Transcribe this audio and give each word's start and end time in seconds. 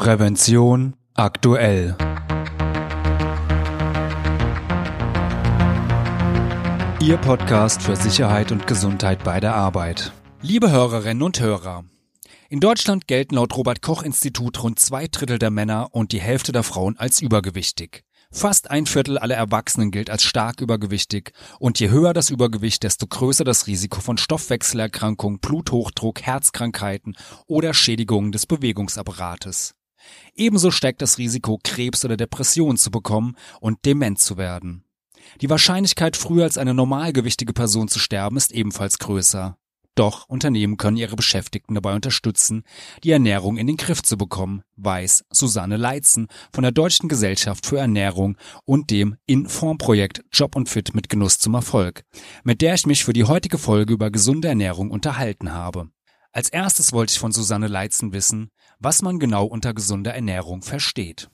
Prävention 0.00 0.96
aktuell. 1.12 1.94
Ihr 7.02 7.18
Podcast 7.18 7.82
für 7.82 7.96
Sicherheit 7.96 8.50
und 8.50 8.66
Gesundheit 8.66 9.22
bei 9.24 9.40
der 9.40 9.54
Arbeit. 9.54 10.12
Liebe 10.40 10.70
Hörerinnen 10.70 11.22
und 11.22 11.38
Hörer, 11.38 11.84
in 12.48 12.60
Deutschland 12.60 13.08
gelten 13.08 13.34
laut 13.34 13.54
Robert 13.54 13.82
Koch 13.82 14.02
Institut 14.02 14.62
rund 14.62 14.78
zwei 14.78 15.06
Drittel 15.06 15.38
der 15.38 15.50
Männer 15.50 15.88
und 15.92 16.12
die 16.12 16.20
Hälfte 16.22 16.52
der 16.52 16.62
Frauen 16.62 16.96
als 16.96 17.20
übergewichtig. 17.20 18.02
Fast 18.32 18.70
ein 18.70 18.86
Viertel 18.86 19.18
aller 19.18 19.36
Erwachsenen 19.36 19.90
gilt 19.90 20.08
als 20.08 20.22
stark 20.22 20.62
übergewichtig 20.62 21.32
und 21.58 21.78
je 21.78 21.90
höher 21.90 22.14
das 22.14 22.30
Übergewicht, 22.30 22.84
desto 22.84 23.06
größer 23.06 23.44
das 23.44 23.66
Risiko 23.66 24.00
von 24.00 24.16
Stoffwechselerkrankungen, 24.16 25.40
Bluthochdruck, 25.40 26.22
Herzkrankheiten 26.22 27.18
oder 27.46 27.74
Schädigungen 27.74 28.32
des 28.32 28.46
Bewegungsapparates. 28.46 29.74
Ebenso 30.34 30.70
steigt 30.70 31.02
das 31.02 31.18
Risiko, 31.18 31.58
Krebs 31.62 32.04
oder 32.04 32.16
Depression 32.16 32.76
zu 32.76 32.90
bekommen 32.90 33.36
und 33.60 33.84
dement 33.84 34.18
zu 34.18 34.36
werden. 34.36 34.84
Die 35.40 35.50
Wahrscheinlichkeit, 35.50 36.16
früher 36.16 36.44
als 36.44 36.58
eine 36.58 36.74
normalgewichtige 36.74 37.52
Person 37.52 37.88
zu 37.88 37.98
sterben, 37.98 38.36
ist 38.36 38.52
ebenfalls 38.52 38.98
größer. 38.98 39.56
Doch 39.96 40.28
Unternehmen 40.28 40.76
können 40.76 40.96
ihre 40.96 41.16
Beschäftigten 41.16 41.74
dabei 41.74 41.94
unterstützen, 41.94 42.62
die 43.02 43.10
Ernährung 43.10 43.56
in 43.58 43.66
den 43.66 43.76
Griff 43.76 44.02
zu 44.02 44.16
bekommen, 44.16 44.62
weiß 44.76 45.24
Susanne 45.30 45.76
Leitzen 45.76 46.28
von 46.52 46.62
der 46.62 46.72
Deutschen 46.72 47.08
Gesellschaft 47.08 47.66
für 47.66 47.78
Ernährung 47.78 48.36
und 48.64 48.90
dem 48.90 49.16
Informprojekt 49.26 50.24
Job 50.32 50.56
und 50.56 50.68
Fit 50.68 50.94
mit 50.94 51.08
Genuss 51.08 51.38
zum 51.38 51.54
Erfolg, 51.54 52.04
mit 52.44 52.62
der 52.62 52.74
ich 52.74 52.86
mich 52.86 53.04
für 53.04 53.12
die 53.12 53.24
heutige 53.24 53.58
Folge 53.58 53.92
über 53.92 54.10
gesunde 54.10 54.48
Ernährung 54.48 54.90
unterhalten 54.90 55.52
habe. 55.52 55.90
Als 56.32 56.48
erstes 56.48 56.92
wollte 56.92 57.12
ich 57.12 57.18
von 57.18 57.32
Susanne 57.32 57.66
Leitzen 57.66 58.12
wissen, 58.12 58.50
was 58.80 59.02
man 59.02 59.18
genau 59.18 59.44
unter 59.44 59.74
gesunder 59.74 60.12
Ernährung 60.12 60.62
versteht. 60.62 61.28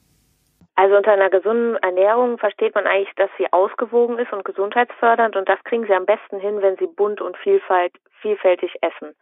Also 0.74 0.96
unter 0.96 1.12
einer 1.12 1.30
gesunden 1.30 1.76
Ernährung 1.76 2.36
versteht 2.36 2.74
man 2.74 2.86
eigentlich, 2.86 3.14
dass 3.16 3.30
sie 3.38 3.50
ausgewogen 3.50 4.18
ist 4.18 4.32
und 4.32 4.44
gesundheitsfördernd 4.44 5.34
und 5.36 5.48
das 5.48 5.62
kriegen 5.64 5.86
sie 5.86 5.94
am 5.94 6.04
besten 6.04 6.38
hin, 6.38 6.60
wenn 6.60 6.76
sie 6.76 6.86
bunt 6.86 7.22
und 7.22 7.36
Vielfalt, 7.38 7.94
vielfältig 8.20 8.74
essen. 8.82 9.14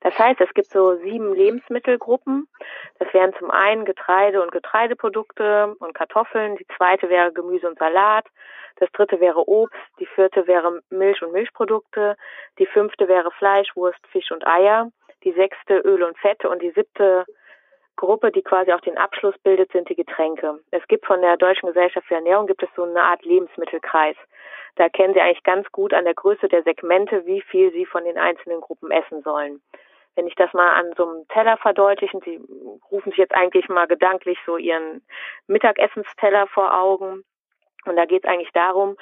Das 0.00 0.16
heißt, 0.18 0.40
es 0.40 0.52
gibt 0.54 0.68
so 0.68 0.96
sieben 0.96 1.34
Lebensmittelgruppen. 1.34 2.48
Das 2.98 3.12
wären 3.12 3.34
zum 3.38 3.50
einen 3.50 3.84
Getreide 3.84 4.42
und 4.42 4.52
Getreideprodukte 4.52 5.74
und 5.78 5.94
Kartoffeln. 5.94 6.56
Die 6.56 6.66
zweite 6.76 7.08
wäre 7.08 7.32
Gemüse 7.32 7.68
und 7.68 7.78
Salat. 7.78 8.26
Das 8.76 8.90
dritte 8.92 9.18
wäre 9.20 9.48
Obst. 9.48 9.76
Die 9.98 10.06
vierte 10.06 10.46
wäre 10.46 10.80
Milch 10.90 11.20
und 11.22 11.32
Milchprodukte. 11.32 12.16
Die 12.58 12.66
fünfte 12.66 13.08
wäre 13.08 13.30
Fleisch, 13.32 13.74
Wurst, 13.74 13.98
Fisch 14.12 14.30
und 14.30 14.46
Eier. 14.46 14.90
Die 15.24 15.32
sechste 15.32 15.78
Öl 15.78 16.04
und 16.04 16.16
Fette 16.18 16.48
und 16.48 16.62
die 16.62 16.70
siebte 16.70 17.26
Gruppe, 17.98 18.30
die 18.30 18.42
quasi 18.42 18.72
auch 18.72 18.80
den 18.80 18.96
Abschluss 18.96 19.36
bildet, 19.38 19.72
sind 19.72 19.88
die 19.88 19.96
Getränke. 19.96 20.60
Es 20.70 20.86
gibt 20.88 21.04
von 21.04 21.20
der 21.20 21.36
Deutschen 21.36 21.66
Gesellschaft 21.66 22.06
für 22.06 22.14
Ernährung 22.14 22.46
gibt 22.46 22.62
es 22.62 22.68
so 22.74 22.84
eine 22.84 23.02
Art 23.02 23.24
Lebensmittelkreis. 23.24 24.16
Da 24.76 24.88
kennen 24.88 25.12
Sie 25.12 25.20
eigentlich 25.20 25.42
ganz 25.42 25.70
gut 25.72 25.92
an 25.92 26.04
der 26.04 26.14
Größe 26.14 26.48
der 26.48 26.62
Segmente, 26.62 27.26
wie 27.26 27.42
viel 27.42 27.72
Sie 27.72 27.84
von 27.84 28.04
den 28.04 28.16
einzelnen 28.16 28.60
Gruppen 28.60 28.92
essen 28.92 29.22
sollen. 29.22 29.60
Wenn 30.14 30.28
ich 30.28 30.36
das 30.36 30.52
mal 30.52 30.70
an 30.70 30.92
so 30.96 31.08
einem 31.08 31.28
Teller 31.28 31.56
verdeutlichen, 31.56 32.20
Sie 32.24 32.40
rufen 32.90 33.10
sich 33.10 33.18
jetzt 33.18 33.34
eigentlich 33.34 33.68
mal 33.68 33.88
gedanklich 33.88 34.38
so 34.46 34.56
Ihren 34.56 35.02
Mittagessensteller 35.48 36.46
vor 36.46 36.72
Augen. 36.78 37.24
Und 37.84 37.96
da 37.96 38.04
geht 38.04 38.24
es 38.24 38.30
eigentlich 38.30 38.52
darum, 38.52 38.96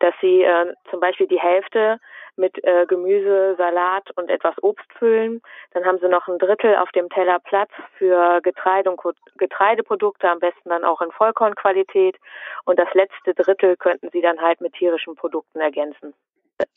dass 0.00 0.14
Sie 0.20 0.42
äh, 0.42 0.74
zum 0.90 1.00
Beispiel 1.00 1.26
die 1.26 1.40
Hälfte 1.40 1.98
mit 2.36 2.62
äh, 2.64 2.86
Gemüse, 2.86 3.54
Salat 3.56 4.10
und 4.16 4.30
etwas 4.30 4.54
Obst 4.62 4.90
füllen. 4.98 5.40
Dann 5.72 5.84
haben 5.84 5.98
sie 5.98 6.08
noch 6.08 6.28
ein 6.28 6.38
Drittel 6.38 6.76
auf 6.76 6.90
dem 6.92 7.08
Teller 7.08 7.38
Platz 7.38 7.70
für 7.98 8.40
Getreide 8.42 8.90
und 8.90 9.00
Getreideprodukte, 9.38 10.28
am 10.28 10.40
besten 10.40 10.68
dann 10.68 10.84
auch 10.84 11.00
in 11.00 11.10
Vollkornqualität. 11.12 12.16
Und 12.64 12.78
das 12.78 12.92
letzte 12.94 13.34
Drittel 13.34 13.76
könnten 13.76 14.10
sie 14.10 14.20
dann 14.20 14.40
halt 14.40 14.60
mit 14.60 14.74
tierischen 14.74 15.14
Produkten 15.14 15.60
ergänzen. 15.60 16.14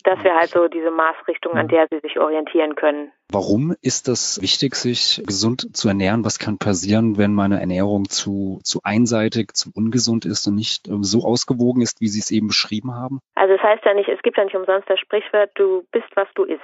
Das 0.03 0.23
wäre 0.23 0.35
halt 0.35 0.49
so 0.49 0.67
diese 0.67 0.91
Maßrichtung, 0.91 1.57
an 1.57 1.67
der 1.67 1.87
sie 1.89 1.99
sich 1.99 2.19
orientieren 2.19 2.75
können. 2.75 3.11
Warum 3.29 3.75
ist 3.81 4.07
das 4.07 4.41
wichtig, 4.41 4.75
sich 4.75 5.21
gesund 5.25 5.75
zu 5.75 5.87
ernähren? 5.89 6.23
Was 6.23 6.39
kann 6.39 6.57
passieren, 6.57 7.17
wenn 7.17 7.33
meine 7.33 7.59
Ernährung 7.59 8.07
zu, 8.07 8.59
zu 8.63 8.79
einseitig, 8.83 9.53
zu 9.53 9.71
ungesund 9.75 10.25
ist 10.25 10.47
und 10.47 10.55
nicht 10.55 10.87
ähm, 10.87 11.03
so 11.03 11.25
ausgewogen 11.25 11.81
ist, 11.81 11.99
wie 11.99 12.07
Sie 12.07 12.19
es 12.19 12.31
eben 12.31 12.47
beschrieben 12.47 12.95
haben? 12.95 13.19
Also 13.35 13.53
es 13.53 13.61
heißt 13.61 13.83
ja 13.83 13.93
nicht, 13.93 14.07
es 14.07 14.21
gibt 14.21 14.37
ja 14.37 14.45
nicht 14.45 14.55
umsonst 14.55 14.89
das 14.89 14.99
Sprichwort, 14.99 15.51
du 15.55 15.83
bist, 15.91 16.07
was 16.15 16.27
du 16.35 16.43
isst. 16.43 16.61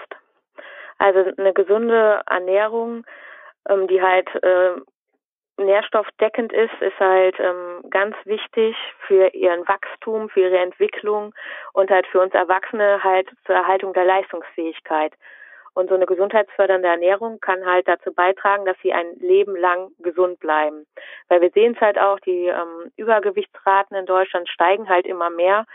Also 0.97 1.31
eine 1.37 1.53
gesunde 1.53 2.21
Ernährung, 2.29 3.03
ähm, 3.67 3.87
die 3.87 4.01
halt 4.01 4.29
äh, 4.41 4.79
nährstoffdeckend 5.57 6.51
ist, 6.51 6.73
ist 6.81 6.99
halt 6.99 7.39
ähm, 7.39 7.89
ganz 7.89 8.15
wichtig 8.25 8.75
für 9.07 9.33
ihren 9.33 9.67
Wachstum, 9.67 10.29
für 10.29 10.41
ihre 10.41 10.57
Entwicklung 10.57 11.33
und 11.73 11.91
halt 11.91 12.07
für 12.07 12.19
uns 12.21 12.33
Erwachsene 12.33 13.03
halt 13.03 13.29
zur 13.45 13.55
Erhaltung 13.55 13.93
der 13.93 14.05
Leistungsfähigkeit. 14.05 15.13
Und 15.75 15.89
so 15.89 15.95
eine 15.95 16.05
gesundheitsfördernde 16.05 16.87
Ernährung 16.87 17.39
kann 17.39 17.65
halt 17.65 17.87
dazu 17.87 18.13
beitragen, 18.13 18.65
dass 18.65 18.77
sie 18.83 18.93
ein 18.93 19.15
Leben 19.19 19.55
lang 19.55 19.91
gesund 19.99 20.39
bleiben. 20.39 20.85
Weil 21.29 21.41
wir 21.41 21.49
sehen 21.49 21.73
es 21.75 21.81
halt 21.81 21.97
auch, 21.97 22.19
die 22.19 22.47
ähm, 22.47 22.91
Übergewichtsraten 22.95 23.97
in 23.97 24.05
Deutschland 24.05 24.47
steigen 24.49 24.87
halt 24.87 25.07
immer 25.07 25.31
mehr. 25.31 25.65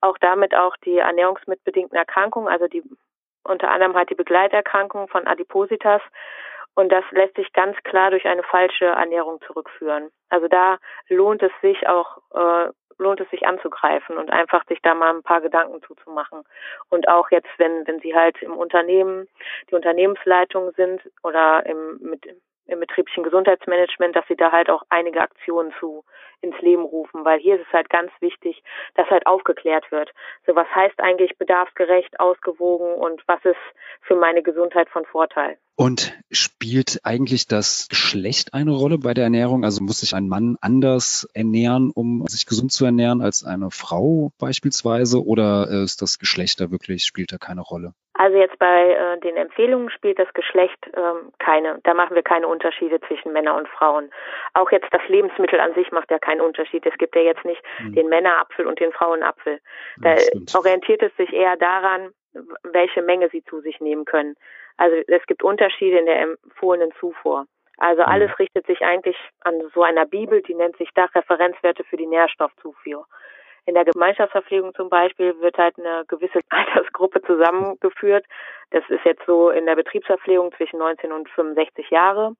Auch 0.00 0.18
damit 0.18 0.54
auch 0.54 0.76
die 0.84 0.98
ernährungsmitbedingten 0.98 1.96
Erkrankungen, 1.96 2.48
also 2.48 2.68
die 2.68 2.82
unter 3.42 3.70
anderem 3.70 3.94
halt 3.94 4.10
die 4.10 4.14
Begleiterkrankungen 4.14 5.08
von 5.08 5.26
Adipositas 5.26 6.02
und 6.78 6.90
das 6.90 7.04
lässt 7.10 7.34
sich 7.34 7.52
ganz 7.54 7.76
klar 7.82 8.12
durch 8.12 8.24
eine 8.24 8.44
falsche 8.44 8.84
Ernährung 8.84 9.40
zurückführen. 9.40 10.12
Also 10.28 10.46
da 10.46 10.78
lohnt 11.08 11.42
es 11.42 11.50
sich 11.60 11.88
auch, 11.88 12.18
äh, 12.32 12.70
lohnt 12.98 13.20
es 13.20 13.28
sich 13.30 13.44
anzugreifen 13.48 14.16
und 14.16 14.30
einfach 14.30 14.64
sich 14.68 14.78
da 14.82 14.94
mal 14.94 15.12
ein 15.12 15.24
paar 15.24 15.40
Gedanken 15.40 15.82
zuzumachen. 15.82 16.44
Und 16.88 17.08
auch 17.08 17.32
jetzt, 17.32 17.48
wenn, 17.56 17.84
wenn 17.88 17.98
Sie 17.98 18.14
halt 18.14 18.40
im 18.42 18.56
Unternehmen, 18.56 19.26
die 19.68 19.74
Unternehmensleitung 19.74 20.70
sind 20.76 21.02
oder 21.24 21.66
im, 21.66 21.98
mit, 22.00 22.24
im 22.68 22.78
betrieblichen 22.78 23.24
Gesundheitsmanagement, 23.24 24.14
dass 24.14 24.28
sie 24.28 24.36
da 24.36 24.52
halt 24.52 24.70
auch 24.70 24.84
einige 24.88 25.20
Aktionen 25.20 25.74
zu 25.80 26.04
ins 26.40 26.58
Leben 26.60 26.82
rufen, 26.82 27.24
weil 27.24 27.40
hier 27.40 27.56
ist 27.56 27.66
es 27.66 27.72
halt 27.72 27.90
ganz 27.90 28.10
wichtig, 28.20 28.62
dass 28.94 29.08
halt 29.10 29.26
aufgeklärt 29.26 29.90
wird. 29.90 30.10
So 30.46 30.54
was 30.54 30.68
heißt 30.74 31.00
eigentlich 31.00 31.36
bedarfsgerecht, 31.38 32.20
ausgewogen 32.20 32.94
und 32.94 33.22
was 33.26 33.44
ist 33.44 33.56
für 34.02 34.16
meine 34.16 34.42
Gesundheit 34.42 34.88
von 34.88 35.04
Vorteil? 35.04 35.58
Und 35.76 36.18
spielt 36.32 37.00
eigentlich 37.04 37.46
das 37.46 37.86
Geschlecht 37.88 38.52
eine 38.52 38.72
Rolle 38.72 38.98
bei 38.98 39.14
der 39.14 39.24
Ernährung? 39.24 39.64
Also 39.64 39.82
muss 39.84 40.00
sich 40.00 40.12
ein 40.12 40.28
Mann 40.28 40.56
anders 40.60 41.28
ernähren, 41.34 41.92
um 41.94 42.26
sich 42.26 42.46
gesund 42.46 42.72
zu 42.72 42.84
ernähren 42.84 43.22
als 43.22 43.44
eine 43.44 43.70
Frau 43.70 44.32
beispielsweise? 44.40 45.24
Oder 45.24 45.68
ist 45.68 46.02
das 46.02 46.18
Geschlecht 46.18 46.60
da 46.60 46.72
wirklich, 46.72 47.04
spielt 47.04 47.32
da 47.32 47.38
keine 47.38 47.60
Rolle? 47.60 47.94
Also 48.18 48.36
jetzt 48.36 48.58
bei 48.58 48.90
äh, 48.90 49.20
den 49.20 49.36
Empfehlungen 49.36 49.90
spielt 49.90 50.18
das 50.18 50.26
Geschlecht 50.34 50.90
ähm, 50.96 51.30
keine. 51.38 51.78
Da 51.84 51.94
machen 51.94 52.16
wir 52.16 52.24
keine 52.24 52.48
Unterschiede 52.48 53.00
zwischen 53.06 53.32
Männern 53.32 53.56
und 53.56 53.68
Frauen. 53.68 54.10
Auch 54.54 54.72
jetzt 54.72 54.88
das 54.90 55.06
Lebensmittel 55.06 55.60
an 55.60 55.72
sich 55.74 55.92
macht 55.92 56.10
ja 56.10 56.18
keinen 56.28 56.40
Unterschied. 56.40 56.84
Es 56.86 56.96
gibt 56.98 57.16
ja 57.16 57.22
jetzt 57.22 57.44
nicht 57.44 57.62
mhm. 57.80 57.94
den 57.94 58.08
Männerapfel 58.08 58.66
und 58.66 58.78
den 58.80 58.92
Frauenapfel. 58.92 59.60
Da 59.98 60.16
orientiert 60.54 61.02
es 61.02 61.16
sich 61.16 61.32
eher 61.32 61.56
daran, 61.56 62.10
welche 62.62 63.02
Menge 63.02 63.28
sie 63.30 63.42
zu 63.44 63.60
sich 63.60 63.80
nehmen 63.80 64.04
können. 64.04 64.36
Also 64.76 64.96
es 65.06 65.24
gibt 65.26 65.42
Unterschiede 65.42 65.98
in 65.98 66.06
der 66.06 66.20
empfohlenen 66.20 66.92
Zufuhr. 67.00 67.46
Also 67.78 68.02
mhm. 68.02 68.08
alles 68.08 68.38
richtet 68.38 68.66
sich 68.66 68.82
eigentlich 68.82 69.16
an 69.40 69.54
so 69.74 69.82
einer 69.82 70.06
Bibel, 70.06 70.42
die 70.42 70.54
nennt 70.54 70.76
sich 70.76 70.90
da 70.94 71.04
Referenzwerte 71.06 71.84
für 71.84 71.96
die 71.96 72.06
Nährstoffzufuhr. 72.06 73.06
In 73.66 73.74
der 73.74 73.84
Gemeinschaftsverpflegung 73.84 74.74
zum 74.74 74.88
Beispiel 74.88 75.38
wird 75.40 75.58
halt 75.58 75.78
eine 75.78 76.04
gewisse 76.06 76.40
Altersgruppe 76.50 77.22
zusammengeführt. 77.22 78.24
Das 78.70 78.82
ist 78.88 79.04
jetzt 79.04 79.24
so 79.26 79.50
in 79.50 79.66
der 79.66 79.76
Betriebsverpflegung 79.76 80.52
zwischen 80.56 80.78
19 80.78 81.12
und 81.12 81.28
65 81.30 81.90
Jahre. 81.90 82.34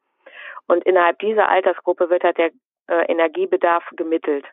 Und 0.66 0.84
innerhalb 0.84 1.18
dieser 1.18 1.48
Altersgruppe 1.48 2.10
wird 2.10 2.24
halt 2.24 2.38
der 2.38 2.50
äh, 2.88 3.04
Energiebedarf 3.10 3.84
gemittelt. 3.96 4.44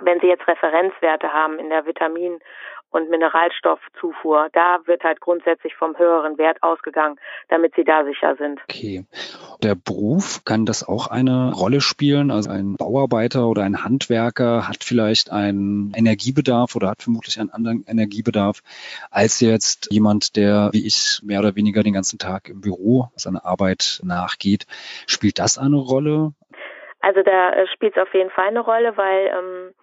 Wenn 0.00 0.20
Sie 0.20 0.28
jetzt 0.28 0.46
Referenzwerte 0.46 1.32
haben 1.32 1.58
in 1.58 1.70
der 1.70 1.84
Vitamin- 1.84 2.38
und 2.90 3.10
Mineralstoffzufuhr, 3.10 4.48
da 4.52 4.78
wird 4.86 5.04
halt 5.04 5.20
grundsätzlich 5.20 5.74
vom 5.74 5.98
höheren 5.98 6.38
Wert 6.38 6.62
ausgegangen, 6.62 7.16
damit 7.48 7.74
Sie 7.74 7.84
da 7.84 8.04
sicher 8.04 8.36
sind. 8.36 8.60
Okay. 8.62 9.04
Der 9.62 9.74
Beruf, 9.74 10.44
kann 10.44 10.64
das 10.64 10.86
auch 10.86 11.08
eine 11.08 11.52
Rolle 11.52 11.80
spielen? 11.80 12.30
Also 12.30 12.50
ein 12.50 12.76
Bauarbeiter 12.76 13.46
oder 13.46 13.62
ein 13.64 13.84
Handwerker 13.84 14.68
hat 14.68 14.84
vielleicht 14.84 15.30
einen 15.30 15.92
Energiebedarf 15.94 16.76
oder 16.76 16.88
hat 16.88 17.02
vermutlich 17.02 17.38
einen 17.38 17.50
anderen 17.50 17.84
Energiebedarf 17.86 18.60
als 19.10 19.40
jetzt 19.40 19.88
jemand, 19.90 20.36
der 20.36 20.70
wie 20.72 20.86
ich 20.86 21.20
mehr 21.22 21.40
oder 21.40 21.56
weniger 21.56 21.82
den 21.82 21.92
ganzen 21.92 22.18
Tag 22.18 22.48
im 22.48 22.60
Büro 22.60 23.08
seiner 23.16 23.44
Arbeit 23.44 24.00
nachgeht. 24.02 24.66
Spielt 25.06 25.38
das 25.38 25.58
eine 25.58 25.76
Rolle? 25.76 26.32
Also 27.00 27.22
da 27.22 27.52
äh, 27.52 27.66
spielt 27.68 27.96
es 27.96 28.02
auf 28.02 28.12
jeden 28.14 28.30
Fall 28.30 28.48
eine 28.48 28.60
Rolle, 28.60 28.96
weil 28.96 29.26
ähm, 29.26 29.74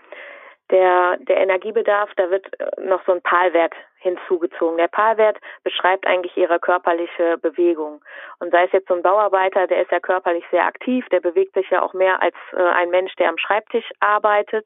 der, 0.72 1.18
der 1.18 1.38
Energiebedarf, 1.38 2.10
da 2.16 2.30
wird 2.30 2.48
äh, 2.60 2.82
noch 2.82 3.04
so 3.06 3.14
ein 3.14 3.22
PAL-Wert 3.22 3.74
hinzugezogen. 3.98 4.78
Der 4.78 4.88
PAL-Wert 4.88 5.38
beschreibt 5.64 6.08
eigentlich 6.08 6.36
ihre 6.36 6.60
körperliche 6.60 7.38
Bewegung. 7.38 8.04
Und 8.40 8.52
sei 8.52 8.66
es 8.66 8.72
jetzt 8.72 8.88
so 8.88 8.96
ein 8.96 9.04
Bauarbeiter, 9.04 9.68
der 9.68 9.82
ist 9.82 9.92
ja 9.92 10.00
körperlich 10.00 10.46
sehr 10.52 10.66
aktiv, 10.66 11.06
der 11.10 11.20
bewegt 11.20 11.54
sich 11.54 11.70
ja 11.70 11.82
auch 11.82 11.94
mehr 11.94 12.22
als 12.22 12.36
äh, 12.54 12.62
ein 12.62 12.90
Mensch, 12.90 13.16
der 13.16 13.30
am 13.30 13.38
Schreibtisch 13.38 13.90
arbeitet. 14.00 14.66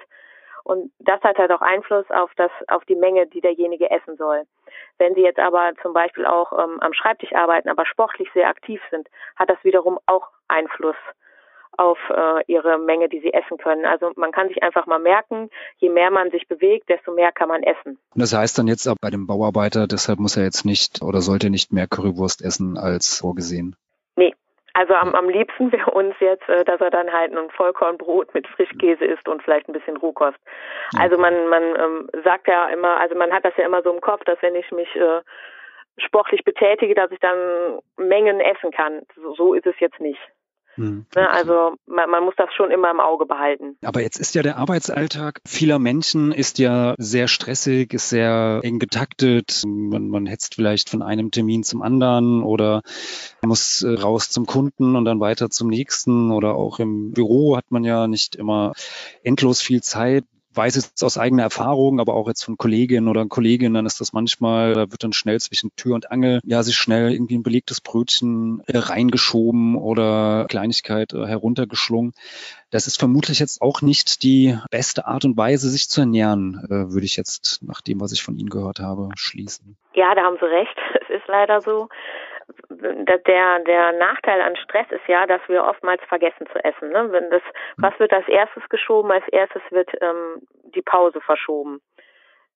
Und 0.64 0.92
das 1.00 1.22
hat 1.22 1.38
halt 1.38 1.52
auch 1.52 1.62
Einfluss 1.62 2.10
auf 2.12 2.32
das, 2.36 2.52
auf 2.68 2.86
die 2.86 2.96
Menge, 2.96 3.28
die 3.28 3.42
derjenige 3.42 3.90
essen 3.90 4.18
soll. 4.18 4.44
Wenn 4.98 5.16
Sie 5.16 5.22
jetzt 5.22 5.40
aber 5.40 5.72
zum 5.82 5.94
Beispiel 5.94 6.26
auch 6.26 6.52
ähm, 6.54 6.80
am 6.82 6.94
Schreibtisch 6.94 7.34
arbeiten, 7.34 7.70
aber 7.70 7.86
sportlich 7.86 8.30
sehr 8.34 8.48
aktiv 8.48 8.82
sind, 8.92 9.08
hat 9.36 9.50
das 9.50 9.58
wiederum 9.64 10.00
auch 10.06 10.28
Einfluss 10.48 10.98
auf 11.80 11.98
äh, 12.10 12.44
ihre 12.48 12.78
Menge, 12.78 13.08
die 13.08 13.22
sie 13.22 13.34
essen 13.34 13.58
können. 13.58 13.86
Also 13.86 14.12
man 14.16 14.32
kann 14.32 14.50
sich 14.50 14.62
einfach 14.62 14.86
mal 14.86 15.00
merken, 15.00 15.50
je 15.78 15.90
mehr 15.90 16.12
man 16.12 16.30
sich 16.30 16.48
bewegt, 16.48 16.90
desto 16.90 17.14
mehr 17.14 17.32
kann 17.32 17.48
man 17.48 17.64
essen. 17.64 17.98
Und 18.14 18.22
das 18.22 18.34
heißt 18.34 18.58
dann 18.58 18.68
jetzt 18.68 18.86
auch 18.88 18.98
bei 19.00 19.10
dem 19.10 19.28
Bauarbeiter, 19.28 19.88
deshalb 19.88 20.20
muss 20.20 20.36
er 20.36 20.44
jetzt 20.44 20.66
nicht 20.66 21.02
oder 21.02 21.22
sollte 21.22 21.50
nicht 21.50 21.72
mehr 21.72 21.88
Currywurst 21.88 22.44
essen 22.44 22.78
als 22.78 23.20
vorgesehen? 23.20 23.76
Nee. 24.18 24.36
Also 24.74 24.94
am, 24.94 25.16
am 25.16 25.30
liebsten 25.30 25.72
wäre 25.72 25.92
uns 25.92 26.16
jetzt, 26.20 26.48
äh, 26.50 26.66
dass 26.66 26.82
er 26.82 26.90
dann 26.90 27.12
halt 27.12 27.36
ein 27.36 27.50
Vollkornbrot 27.52 28.34
mit 28.34 28.46
Frischkäse 28.48 29.06
isst 29.06 29.28
und 29.30 29.42
vielleicht 29.42 29.70
ein 29.70 29.74
bisschen 29.74 29.98
Rohkost. 29.98 30.38
Also 30.98 31.18
man, 31.18 31.48
man 31.48 31.64
ähm, 31.64 32.10
sagt 32.26 32.48
ja 32.48 32.68
immer, 32.68 33.00
also 33.00 33.16
man 33.16 33.32
hat 33.32 33.46
das 33.46 33.56
ja 33.58 33.66
immer 33.66 33.82
so 33.84 33.92
im 33.92 34.02
Kopf, 34.02 34.24
dass 34.26 34.42
wenn 34.42 34.56
ich 34.56 34.70
mich 34.72 34.94
äh, 34.96 35.22
sportlich 35.98 36.44
betätige, 36.44 36.94
dass 36.94 37.12
ich 37.12 37.20
dann 37.20 37.80
Mengen 37.98 38.42
essen 38.42 38.72
kann. 38.72 39.02
So, 39.16 39.34
so 39.34 39.54
ist 39.54 39.66
es 39.66 39.80
jetzt 39.80 40.00
nicht. 40.00 40.20
Mhm. 40.80 41.06
Also 41.14 41.74
man, 41.88 42.10
man, 42.10 42.24
muss 42.24 42.34
das 42.38 42.50
schon 42.56 42.72
immer 42.72 42.90
im 42.92 43.00
Auge 43.00 43.26
behalten. 43.26 43.78
Aber 43.84 44.02
jetzt 44.02 44.20
ist 44.20 44.36
ja 44.36 44.42
der 44.42 44.58
Arbeitsalltag 44.58 45.42
vieler 45.46 45.80
Menschen 45.80 46.32
ist 46.32 46.60
ja 46.60 46.96
sehr 46.98 47.28
stressig, 47.28 47.94
ist 47.94 48.10
sehr 48.10 48.62
eng 48.64 48.80
getaktet. 48.80 49.64
Man, 49.66 50.10
man 50.10 50.26
hetzt 50.26 50.56
vielleicht 50.56 50.90
von 50.90 51.02
einem 51.02 51.32
Termin 51.32 51.64
zum 51.64 51.82
anderen 51.82 52.44
oder 52.44 52.82
muss 53.42 53.84
äh, 53.84 53.94
raus 53.94 54.30
zum 54.30 54.46
Kunden 54.46 54.96
und 54.96 55.06
dann 55.06 55.20
weiter 55.20 55.50
zum 55.50 55.68
nächsten 55.68 56.32
oder 56.32 56.56
auch 56.56 56.80
im 56.80 57.12
Büro 57.12 57.58
hat 57.58 57.72
man 57.72 57.84
ja 57.84 58.08
nicht 58.08 58.36
immer 58.36 58.74
endlos 59.24 59.62
viel 59.62 59.82
Zeit 59.82 60.24
weiß 60.54 60.76
jetzt 60.76 61.04
aus 61.04 61.18
eigener 61.18 61.44
Erfahrung, 61.44 62.00
aber 62.00 62.16
auch 62.16 62.28
jetzt 62.28 62.44
von 62.44 62.58
Kolleginnen 62.58 63.08
oder 63.08 63.26
Kollegen, 63.26 63.74
dann 63.74 63.86
ist 63.86 64.02
das 64.02 64.14
manchmal, 64.14 64.74
da 64.74 64.92
wird 64.92 65.04
dann 65.04 65.14
schnell 65.14 65.40
zwischen 65.40 65.72
Tür 65.76 65.96
und 65.96 66.12
Angel, 66.12 66.40
ja, 66.44 66.64
sich 66.64 66.76
schnell 66.76 67.12
irgendwie 67.12 67.38
ein 67.38 67.44
belegtes 67.44 67.82
Brötchen 67.82 68.62
äh, 68.68 68.78
reingeschoben 68.78 69.76
oder 69.76 70.46
Kleinigkeit 70.50 71.14
äh, 71.14 71.26
heruntergeschlungen. 71.26 72.14
Das 72.72 72.88
ist 72.88 73.00
vermutlich 73.00 73.40
jetzt 73.40 73.62
auch 73.62 73.82
nicht 73.82 74.24
die 74.24 74.58
beste 74.70 75.08
Art 75.08 75.26
und 75.26 75.38
Weise, 75.38 75.70
sich 75.70 75.90
zu 75.90 76.02
ernähren, 76.02 76.66
äh, 76.66 76.92
würde 76.94 77.06
ich 77.06 77.16
jetzt 77.16 77.60
nach 77.62 77.82
dem, 77.82 78.02
was 78.02 78.12
ich 78.12 78.24
von 78.24 78.38
Ihnen 78.38 78.50
gehört 78.50 78.80
habe, 78.80 79.10
schließen. 79.16 79.78
Ja, 79.94 80.14
da 80.16 80.24
haben 80.24 80.38
Sie 80.40 80.46
recht. 80.46 80.76
Es 81.10 81.22
ist 81.22 81.28
leider 81.28 81.62
so 81.62 81.90
der, 82.70 83.60
der 83.60 83.92
Nachteil 83.94 84.42
an 84.42 84.56
Stress 84.56 84.88
ist 84.92 85.08
ja, 85.08 85.26
dass 85.26 85.42
wir 85.48 85.64
oftmals 85.64 86.02
vergessen 86.08 86.48
zu 86.52 86.64
essen. 86.64 86.90
Ne? 86.90 87.12
Wenn 87.12 87.30
das, 87.30 87.42
was 87.78 87.98
wird 88.00 88.14
als 88.14 88.28
erstes 88.28 88.68
geschoben? 88.70 89.12
Als 89.12 89.28
erstes 89.30 89.62
wird 89.72 89.90
ähm, 90.02 90.42
die 90.76 90.82
Pause 90.82 91.22
verschoben. 91.22 91.82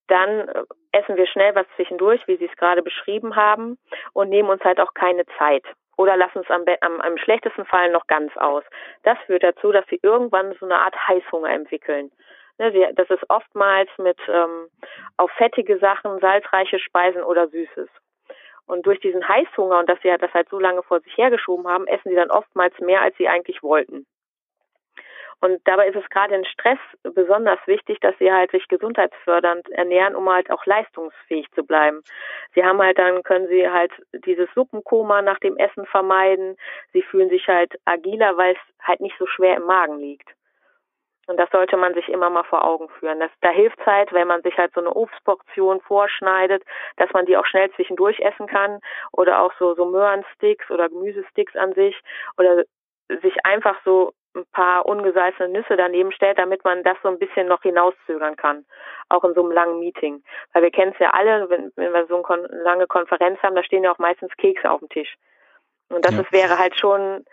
Dann 0.08 0.48
äh, 0.48 0.62
essen 0.92 1.16
wir 1.16 1.26
schnell 1.26 1.54
was 1.54 1.66
zwischendurch, 1.76 2.26
wie 2.26 2.36
Sie 2.36 2.46
es 2.46 2.56
gerade 2.56 2.82
beschrieben 2.82 3.36
haben, 3.36 3.78
und 4.12 4.28
nehmen 4.28 4.50
uns 4.50 4.62
halt 4.64 4.80
auch 4.80 4.94
keine 4.94 5.24
Zeit. 5.38 5.64
Oder 5.96 6.16
lassen 6.16 6.40
es 6.40 6.50
am, 6.50 6.64
am, 6.80 7.00
am 7.00 7.16
schlechtesten 7.18 7.64
Fall 7.64 7.90
noch 7.90 8.06
ganz 8.06 8.36
aus. 8.36 8.64
Das 9.04 9.18
führt 9.26 9.44
dazu, 9.44 9.70
dass 9.70 9.86
sie 9.88 10.00
irgendwann 10.02 10.54
so 10.58 10.66
eine 10.66 10.78
Art 10.78 10.96
Heißhunger 11.08 11.50
entwickeln. 11.50 12.10
Ne, 12.58 12.92
das 12.94 13.10
ist 13.10 13.28
oftmals 13.30 13.90
mit 13.98 14.18
ähm, 14.28 14.68
auf 15.16 15.30
fettige 15.32 15.78
Sachen, 15.78 16.20
salzreiche 16.20 16.78
Speisen 16.78 17.22
oder 17.22 17.48
Süßes. 17.48 17.88
Und 18.66 18.86
durch 18.86 19.00
diesen 19.00 19.26
Heißhunger 19.28 19.78
und 19.78 19.88
dass 19.88 20.00
sie 20.02 20.14
das 20.18 20.32
halt 20.32 20.48
so 20.48 20.58
lange 20.58 20.82
vor 20.82 21.00
sich 21.00 21.16
hergeschoben 21.16 21.68
haben, 21.68 21.86
essen 21.86 22.08
sie 22.08 22.16
dann 22.16 22.30
oftmals 22.30 22.78
mehr, 22.80 23.02
als 23.02 23.16
sie 23.16 23.28
eigentlich 23.28 23.62
wollten. 23.62 24.06
Und 25.40 25.60
dabei 25.64 25.88
ist 25.88 25.96
es 25.96 26.08
gerade 26.08 26.34
in 26.34 26.44
Stress 26.46 26.78
besonders 27.02 27.58
wichtig, 27.66 28.00
dass 28.00 28.16
sie 28.18 28.32
halt 28.32 28.50
sich 28.50 28.66
gesundheitsfördernd 28.68 29.68
ernähren, 29.72 30.16
um 30.16 30.26
halt 30.30 30.50
auch 30.50 30.64
leistungsfähig 30.64 31.50
zu 31.52 31.64
bleiben. 31.64 32.02
Sie 32.54 32.64
haben 32.64 32.80
halt 32.80 32.98
dann, 32.98 33.22
können 33.22 33.48
sie 33.48 33.68
halt 33.68 33.92
dieses 34.24 34.48
Suppenkoma 34.54 35.20
nach 35.20 35.38
dem 35.40 35.58
Essen 35.58 35.84
vermeiden. 35.84 36.56
Sie 36.94 37.02
fühlen 37.02 37.28
sich 37.28 37.46
halt 37.46 37.78
agiler, 37.84 38.38
weil 38.38 38.54
es 38.54 38.86
halt 38.86 39.00
nicht 39.00 39.16
so 39.18 39.26
schwer 39.26 39.56
im 39.56 39.64
Magen 39.64 39.98
liegt. 39.98 40.30
Und 41.26 41.38
das 41.38 41.50
sollte 41.50 41.76
man 41.76 41.94
sich 41.94 42.08
immer 42.08 42.30
mal 42.30 42.44
vor 42.44 42.64
Augen 42.64 42.88
führen. 42.98 43.20
Das, 43.20 43.30
da 43.40 43.50
hilft 43.50 43.78
es 43.80 43.86
halt, 43.86 44.12
wenn 44.12 44.28
man 44.28 44.42
sich 44.42 44.56
halt 44.58 44.72
so 44.74 44.80
eine 44.80 44.94
Obstportion 44.94 45.80
vorschneidet, 45.80 46.62
dass 46.96 47.10
man 47.12 47.26
die 47.26 47.36
auch 47.36 47.46
schnell 47.46 47.70
zwischendurch 47.72 48.20
essen 48.20 48.46
kann 48.46 48.80
oder 49.12 49.40
auch 49.40 49.52
so, 49.58 49.74
so 49.74 49.86
Möhrensticks 49.86 50.70
oder 50.70 50.88
Gemüsesticks 50.88 51.56
an 51.56 51.72
sich 51.72 51.98
oder 52.36 52.64
sich 53.08 53.34
einfach 53.44 53.76
so 53.84 54.12
ein 54.36 54.44
paar 54.52 54.86
ungesalzene 54.86 55.48
Nüsse 55.48 55.76
daneben 55.76 56.12
stellt, 56.12 56.38
damit 56.38 56.64
man 56.64 56.82
das 56.82 56.96
so 57.02 57.08
ein 57.08 57.18
bisschen 57.18 57.46
noch 57.46 57.62
hinauszögern 57.62 58.36
kann, 58.36 58.64
auch 59.08 59.24
in 59.24 59.34
so 59.34 59.42
einem 59.42 59.52
langen 59.52 59.78
Meeting. 59.78 60.22
Weil 60.52 60.62
wir 60.64 60.70
kennen 60.70 60.92
es 60.92 60.98
ja 60.98 61.10
alle, 61.10 61.48
wenn, 61.50 61.70
wenn 61.76 61.92
wir 61.92 62.06
so 62.06 62.22
eine 62.24 62.46
lange 62.62 62.86
Konferenz 62.86 63.40
haben, 63.42 63.54
da 63.54 63.62
stehen 63.62 63.84
ja 63.84 63.92
auch 63.92 63.98
meistens 63.98 64.32
Kekse 64.36 64.70
auf 64.70 64.80
dem 64.80 64.88
Tisch. 64.88 65.14
Und 65.88 66.04
das 66.04 66.14
ja. 66.14 66.22
ist, 66.22 66.32
wäre 66.32 66.58
halt 66.58 66.76
schon 66.78 67.24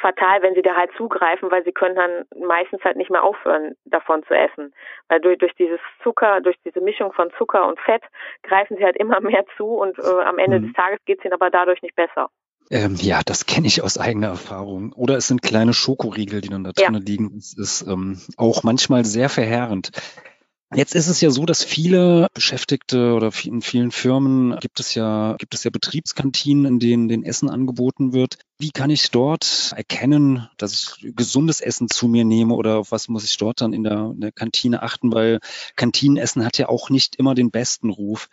fatal, 0.00 0.42
wenn 0.42 0.54
sie 0.54 0.62
da 0.62 0.74
halt 0.74 0.90
zugreifen, 0.96 1.50
weil 1.50 1.64
sie 1.64 1.72
können 1.72 1.94
dann 1.94 2.24
meistens 2.36 2.82
halt 2.82 2.96
nicht 2.96 3.10
mehr 3.10 3.22
aufhören, 3.22 3.74
davon 3.84 4.22
zu 4.24 4.34
essen. 4.34 4.74
Weil 5.08 5.20
durch, 5.20 5.38
durch 5.38 5.54
dieses 5.54 5.80
Zucker, 6.02 6.40
durch 6.40 6.56
diese 6.64 6.80
Mischung 6.80 7.12
von 7.12 7.30
Zucker 7.38 7.68
und 7.68 7.78
Fett 7.80 8.02
greifen 8.42 8.76
sie 8.76 8.84
halt 8.84 8.96
immer 8.96 9.20
mehr 9.20 9.44
zu 9.56 9.66
und 9.66 9.98
äh, 9.98 10.22
am 10.24 10.38
Ende 10.38 10.60
mhm. 10.60 10.66
des 10.66 10.72
Tages 10.74 10.98
geht 11.04 11.18
es 11.18 11.24
ihnen 11.24 11.34
aber 11.34 11.50
dadurch 11.50 11.82
nicht 11.82 11.96
besser. 11.96 12.30
Ähm, 12.72 12.94
ja, 13.00 13.20
das 13.24 13.46
kenne 13.46 13.66
ich 13.66 13.82
aus 13.82 13.98
eigener 13.98 14.28
Erfahrung. 14.28 14.92
Oder 14.92 15.16
es 15.16 15.26
sind 15.26 15.42
kleine 15.42 15.72
Schokoriegel, 15.72 16.40
die 16.40 16.50
dann 16.50 16.62
da 16.62 16.70
drin 16.70 16.94
ja. 16.94 17.00
liegen. 17.00 17.36
Es 17.36 17.56
ist 17.58 17.82
ähm, 17.88 18.20
auch 18.36 18.62
manchmal 18.62 19.04
sehr 19.04 19.28
verheerend. 19.28 19.90
Jetzt 20.72 20.94
ist 20.94 21.08
es 21.08 21.20
ja 21.20 21.30
so, 21.30 21.46
dass 21.46 21.64
viele 21.64 22.28
Beschäftigte 22.32 23.14
oder 23.14 23.32
in 23.42 23.60
vielen 23.60 23.90
Firmen 23.90 24.56
gibt 24.60 24.78
es 24.78 24.94
ja, 24.94 25.34
gibt 25.36 25.52
es 25.54 25.64
ja 25.64 25.70
Betriebskantinen, 25.70 26.64
in 26.64 26.78
denen 26.78 27.08
den 27.08 27.24
Essen 27.24 27.50
angeboten 27.50 28.12
wird. 28.12 28.38
Wie 28.56 28.70
kann 28.70 28.88
ich 28.88 29.10
dort 29.10 29.72
erkennen, 29.76 30.48
dass 30.58 30.72
ich 30.72 31.16
gesundes 31.16 31.60
Essen 31.60 31.88
zu 31.88 32.06
mir 32.06 32.24
nehme 32.24 32.54
oder 32.54 32.78
auf 32.78 32.92
was 32.92 33.08
muss 33.08 33.24
ich 33.24 33.36
dort 33.36 33.60
dann 33.62 33.72
in 33.72 33.82
der, 33.82 34.12
in 34.14 34.20
der 34.20 34.30
Kantine 34.30 34.82
achten? 34.84 35.12
Weil 35.12 35.40
Kantinenessen 35.74 36.44
hat 36.44 36.56
ja 36.56 36.68
auch 36.68 36.88
nicht 36.88 37.16
immer 37.16 37.34
den 37.34 37.50
besten 37.50 37.90
Ruf, 37.90 38.28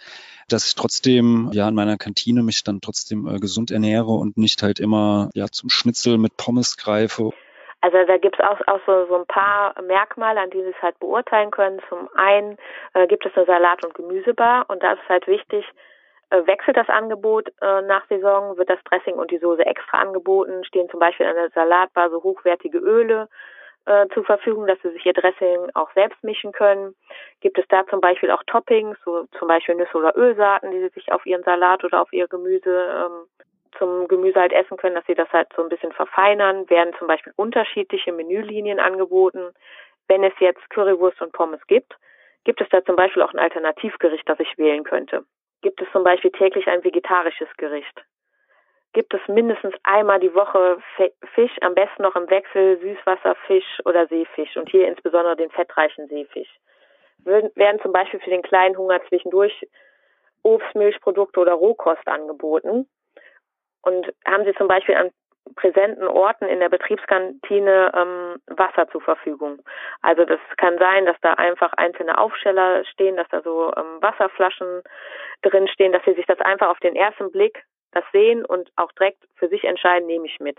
dass 0.48 0.68
ich 0.68 0.76
trotzdem 0.76 1.50
ja 1.54 1.68
in 1.68 1.74
meiner 1.74 1.98
Kantine 1.98 2.44
mich 2.44 2.64
dann 2.64 2.82
trotzdem 2.82 3.28
äh, 3.28 3.40
gesund 3.40 3.72
ernähre 3.72 4.12
und 4.12 4.38
nicht 4.38 4.62
halt 4.62 4.80
immer 4.80 5.32
ja 5.34 5.48
zum 5.48 5.70
Schnitzel 5.70 6.20
mit 6.20 6.38
Pommes 6.38 6.78
greife. 6.78 7.32
Also 7.82 7.98
da 8.06 8.18
gibt 8.18 8.40
es 8.40 8.46
auch, 8.46 8.60
auch 8.68 8.80
so, 8.86 9.06
so 9.06 9.16
ein 9.16 9.26
paar 9.28 9.80
Merkmale, 9.82 10.40
an 10.40 10.50
denen 10.50 10.66
Sie 10.66 10.76
es 10.76 10.82
halt 10.82 11.00
beurteilen 11.00 11.52
können. 11.52 11.80
Zum 11.90 12.10
einen 12.16 12.58
äh, 12.94 13.08
gibt 13.08 13.26
es 13.26 13.36
eine 13.36 13.46
Salat- 13.46 13.84
und 13.86 13.94
Gemüsebar 13.94 14.66
und 14.68 14.82
da 14.82 14.94
ist 14.94 15.02
es 15.04 15.10
halt 15.10 15.28
wichtig, 15.28 15.66
äh, 16.30 16.46
wechselt 16.46 16.76
das 16.76 16.90
Angebot 16.90 17.50
äh, 17.62 17.82
nach 17.84 18.06
Saison, 18.08 18.58
wird 18.58 18.70
das 18.70 18.84
Dressing 18.86 19.16
und 19.16 19.32
die 19.32 19.38
Soße 19.38 19.66
extra 19.66 20.00
angeboten, 20.00 20.66
stehen 20.66 20.90
zum 20.90 21.00
Beispiel 21.00 21.28
an 21.28 21.36
der 21.36 21.50
Salatbar 21.52 22.10
so 22.10 22.22
hochwertige 22.24 22.80
Öle 22.80 23.30
äh, 23.86 24.08
zur 24.14 24.26
Verfügung, 24.26 24.68
dass 24.68 24.82
Sie 24.82 24.90
sich 24.90 25.06
Ihr 25.06 25.14
Dressing 25.14 25.70
auch 25.74 25.90
selbst 25.94 26.22
mischen 26.24 26.52
können. 26.52 26.96
Gibt 27.40 27.58
es 27.58 27.66
da 27.70 27.86
zum 27.88 28.02
Beispiel 28.02 28.32
auch 28.32 28.44
Toppings, 28.48 28.98
so 29.06 29.26
zum 29.38 29.48
Beispiel 29.48 29.76
Nüsse 29.76 29.96
oder 29.96 30.18
Ölsaaten, 30.18 30.72
die 30.72 30.80
Sie 30.80 30.90
sich 30.90 31.12
auf 31.12 31.26
Ihren 31.26 31.44
Salat 31.44 31.84
oder 31.84 32.02
auf 32.02 32.12
Ihr 32.12 32.28
Gemüse 32.28 32.70
ähm, 32.70 33.48
zum 33.78 34.08
Gemüse 34.08 34.40
halt 34.40 34.54
essen 34.54 34.78
können, 34.78 34.96
dass 34.96 35.06
sie 35.06 35.16
das 35.16 35.32
halt 35.32 35.48
so 35.56 35.64
ein 35.64 35.70
bisschen 35.70 35.92
verfeinern, 35.92 36.70
werden 36.70 36.94
zum 36.98 37.08
Beispiel 37.08 37.34
unterschiedliche 37.36 38.12
Menülinien 38.12 38.80
angeboten. 38.80 39.54
Wenn 40.08 40.24
es 40.24 40.34
jetzt 40.40 40.70
Currywurst 40.70 41.22
und 41.22 41.34
Pommes 41.34 41.66
gibt, 41.68 41.96
gibt 42.44 42.62
es 42.62 42.70
da 42.70 42.84
zum 42.84 42.96
Beispiel 42.96 43.22
auch 43.22 43.34
ein 43.34 43.40
Alternativgericht, 43.40 44.28
das 44.28 44.40
ich 44.40 44.58
wählen 44.58 44.84
könnte. 44.84 45.26
Gibt 45.62 45.82
es 45.82 45.88
zum 45.92 46.04
Beispiel 46.04 46.32
täglich 46.32 46.68
ein 46.68 46.84
vegetarisches 46.84 47.50
Gericht? 47.58 48.06
Gibt 48.94 49.14
es 49.14 49.22
mindestens 49.28 49.76
einmal 49.84 50.20
die 50.20 50.34
Woche 50.34 50.78
Fisch, 51.36 51.56
am 51.62 51.76
besten 51.76 52.04
noch 52.04 52.16
im 52.16 52.30
Wechsel 52.30 52.80
Süßwasserfisch 52.80 53.82
oder 53.86 54.08
Seefisch 54.08 54.56
und 54.56 54.70
hier 54.70 54.88
insbesondere 54.88 55.36
den 55.36 55.52
fettreichen 55.52 56.08
Seefisch? 56.08 56.50
Werden 57.26 57.80
zum 57.82 57.92
Beispiel 57.92 58.20
für 58.22 58.30
den 58.30 58.42
kleinen 58.44 58.78
Hunger 58.78 59.02
zwischendurch 59.08 59.68
Obst, 60.44 60.74
Milchprodukte 60.76 61.40
oder 61.40 61.54
Rohkost 61.54 62.08
angeboten? 62.08 62.88
Und 63.88 64.14
haben 64.26 64.44
Sie 64.44 64.54
zum 64.56 64.68
Beispiel 64.68 64.96
an 64.96 65.12
präsenten 65.56 66.08
Orten 66.08 66.46
in 66.46 66.60
der 66.60 66.68
Betriebskantine 66.68 67.92
ähm, 67.96 68.36
Wasser 68.48 68.90
zur 68.90 69.00
Verfügung. 69.02 69.62
Also 70.02 70.26
das 70.26 70.40
kann 70.58 70.78
sein, 70.78 71.06
dass 71.06 71.16
da 71.22 71.34
einfach 71.34 71.72
einzelne 71.74 72.18
Aufsteller 72.18 72.84
stehen, 72.86 73.16
dass 73.16 73.30
da 73.30 73.42
so 73.42 73.72
ähm, 73.78 74.02
Wasserflaschen 74.02 74.84
drin 75.44 75.70
stehen, 75.70 75.94
dass 75.94 76.04
sie 76.04 76.16
sich 76.16 76.26
das 76.26 76.40
einfach 76.42 76.68
auf 76.68 76.80
den 76.80 76.98
ersten 76.98 77.32
Blick 77.32 77.64
das 77.94 78.04
sehen 78.12 78.44
und 78.46 78.70
auch 78.76 78.92
direkt 78.92 79.24
für 79.36 79.48
sich 79.48 79.64
entscheiden, 79.64 80.06
nehme 80.08 80.26
ich 80.26 80.38
mit. 80.42 80.58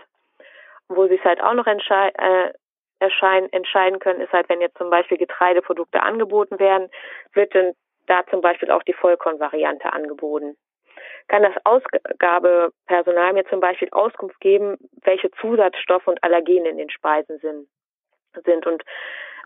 Wo 0.87 1.07
sie 1.07 1.15
es 1.15 1.23
halt 1.23 1.41
auch 1.43 1.53
noch 1.53 1.67
entschei 1.67 2.09
äh, 2.17 2.51
erscheinen, 2.97 3.51
entscheiden 3.53 3.99
können, 3.99 4.21
ist 4.21 4.33
halt, 4.33 4.49
wenn 4.49 4.59
jetzt 4.59 4.77
zum 4.79 4.89
Beispiel 4.89 5.17
Getreideprodukte 5.17 6.01
angeboten 6.01 6.59
werden, 6.59 6.89
wird 7.33 7.53
dann 7.53 7.73
da 8.07 8.25
zum 8.31 8.41
Beispiel 8.41 8.71
auch 8.71 8.83
die 8.83 8.93
Vollkornvariante 8.93 9.93
angeboten. 9.93 10.57
Kann 11.29 11.43
das 11.43 11.53
Ausgabepersonal 11.63 13.33
mir 13.33 13.45
zum 13.45 13.59
Beispiel 13.59 13.87
Auskunft 13.91 14.39
geben, 14.41 14.77
welche 15.03 15.31
Zusatzstoffe 15.39 16.07
und 16.07 16.23
Allergene 16.23 16.69
in 16.69 16.77
den 16.77 16.89
Speisen 16.89 17.39
sind? 17.39 17.67
sind. 18.45 18.65
Und 18.65 18.83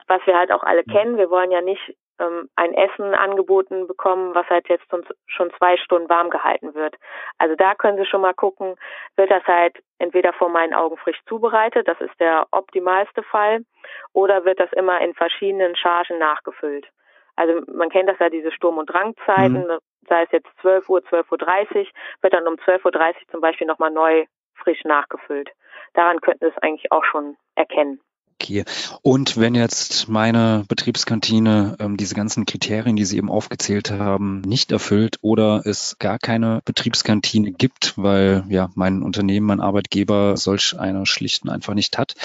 was 0.08 0.22
wir 0.26 0.38
halt 0.38 0.52
auch 0.52 0.64
alle 0.64 0.84
kennen, 0.84 1.18
wir 1.18 1.30
wollen 1.30 1.52
ja 1.52 1.62
nicht 1.62 1.96
ähm, 2.20 2.50
ein 2.56 2.74
Essen 2.74 3.14
angeboten 3.14 3.88
bekommen, 3.88 4.36
was 4.36 4.48
halt 4.50 4.68
jetzt 4.70 4.86
schon 5.28 5.52
zwei 5.58 5.78
Stunden 5.78 6.10
warm 6.10 6.30
gehalten 6.30 6.76
wird. 6.76 6.96
Also 7.38 7.56
da 7.56 7.74
können 7.76 7.98
Sie 7.98 8.06
schon 8.06 8.22
mal 8.22 8.34
gucken, 8.34 8.76
wird 9.16 9.32
das 9.32 9.44
halt 9.46 9.78
entweder 10.00 10.34
vor 10.34 10.50
meinen 10.50 10.74
Augen 10.74 10.98
frisch 10.98 11.20
zubereitet, 11.28 11.88
das 11.88 12.00
ist 12.02 12.20
der 12.20 12.48
optimalste 12.52 13.24
Fall, 13.24 13.66
oder 14.12 14.46
wird 14.46 14.60
das 14.60 14.72
immer 14.74 15.00
in 15.02 15.14
verschiedenen 15.14 15.76
Chargen 15.76 16.20
nachgefüllt. 16.20 16.88
Also 17.36 17.62
man 17.72 17.90
kennt 17.90 18.10
das 18.10 18.20
ja, 18.20 18.30
diese 18.30 18.52
Sturm- 18.52 18.78
und 18.78 18.88
Drangzeiten, 18.88 19.68
mhm. 19.68 19.78
Sei 20.08 20.24
es 20.24 20.32
jetzt 20.32 20.50
12 20.62 20.90
Uhr, 20.90 21.00
12.30 21.00 21.76
Uhr, 21.78 21.86
wird 22.22 22.34
dann 22.34 22.48
um 22.48 22.56
12.30 22.56 22.86
Uhr 22.86 23.14
zum 23.32 23.42
Beispiel 23.42 23.68
nochmal 23.68 23.92
neu 23.92 24.26
frisch 24.56 24.84
nachgefüllt. 24.84 25.50
Daran 25.94 26.22
könnten 26.22 26.46
Sie 26.46 26.52
es 26.52 26.58
eigentlich 26.64 26.92
auch 26.92 27.04
schon 27.04 27.36
erkennen. 27.56 28.00
Okay. 28.44 28.66
Und 29.02 29.40
wenn 29.40 29.56
jetzt 29.56 30.10
meine 30.10 30.66
Betriebskantine 30.68 31.78
ähm, 31.80 31.96
diese 31.96 32.16
ganzen 32.16 32.46
Kriterien, 32.46 32.96
die 32.96 33.06
Sie 33.06 33.18
eben 33.18 33.30
aufgezählt 33.30 33.92
haben, 33.92 34.42
nicht 34.42 34.72
erfüllt 34.72 35.18
oder 35.22 35.62
es 35.66 35.98
gar 36.00 36.20
keine 36.20 36.62
Betriebskantine 36.66 37.52
gibt, 37.52 37.94
weil 37.96 38.44
ja 38.50 38.70
mein 38.76 39.02
Unternehmen, 39.02 39.48
mein 39.48 39.62
Arbeitgeber 39.62 40.36
solch 40.36 40.78
eine 40.78 41.06
schlichten 41.06 41.50
einfach 41.50 41.74
nicht 41.74 41.98
hat, 41.98 42.16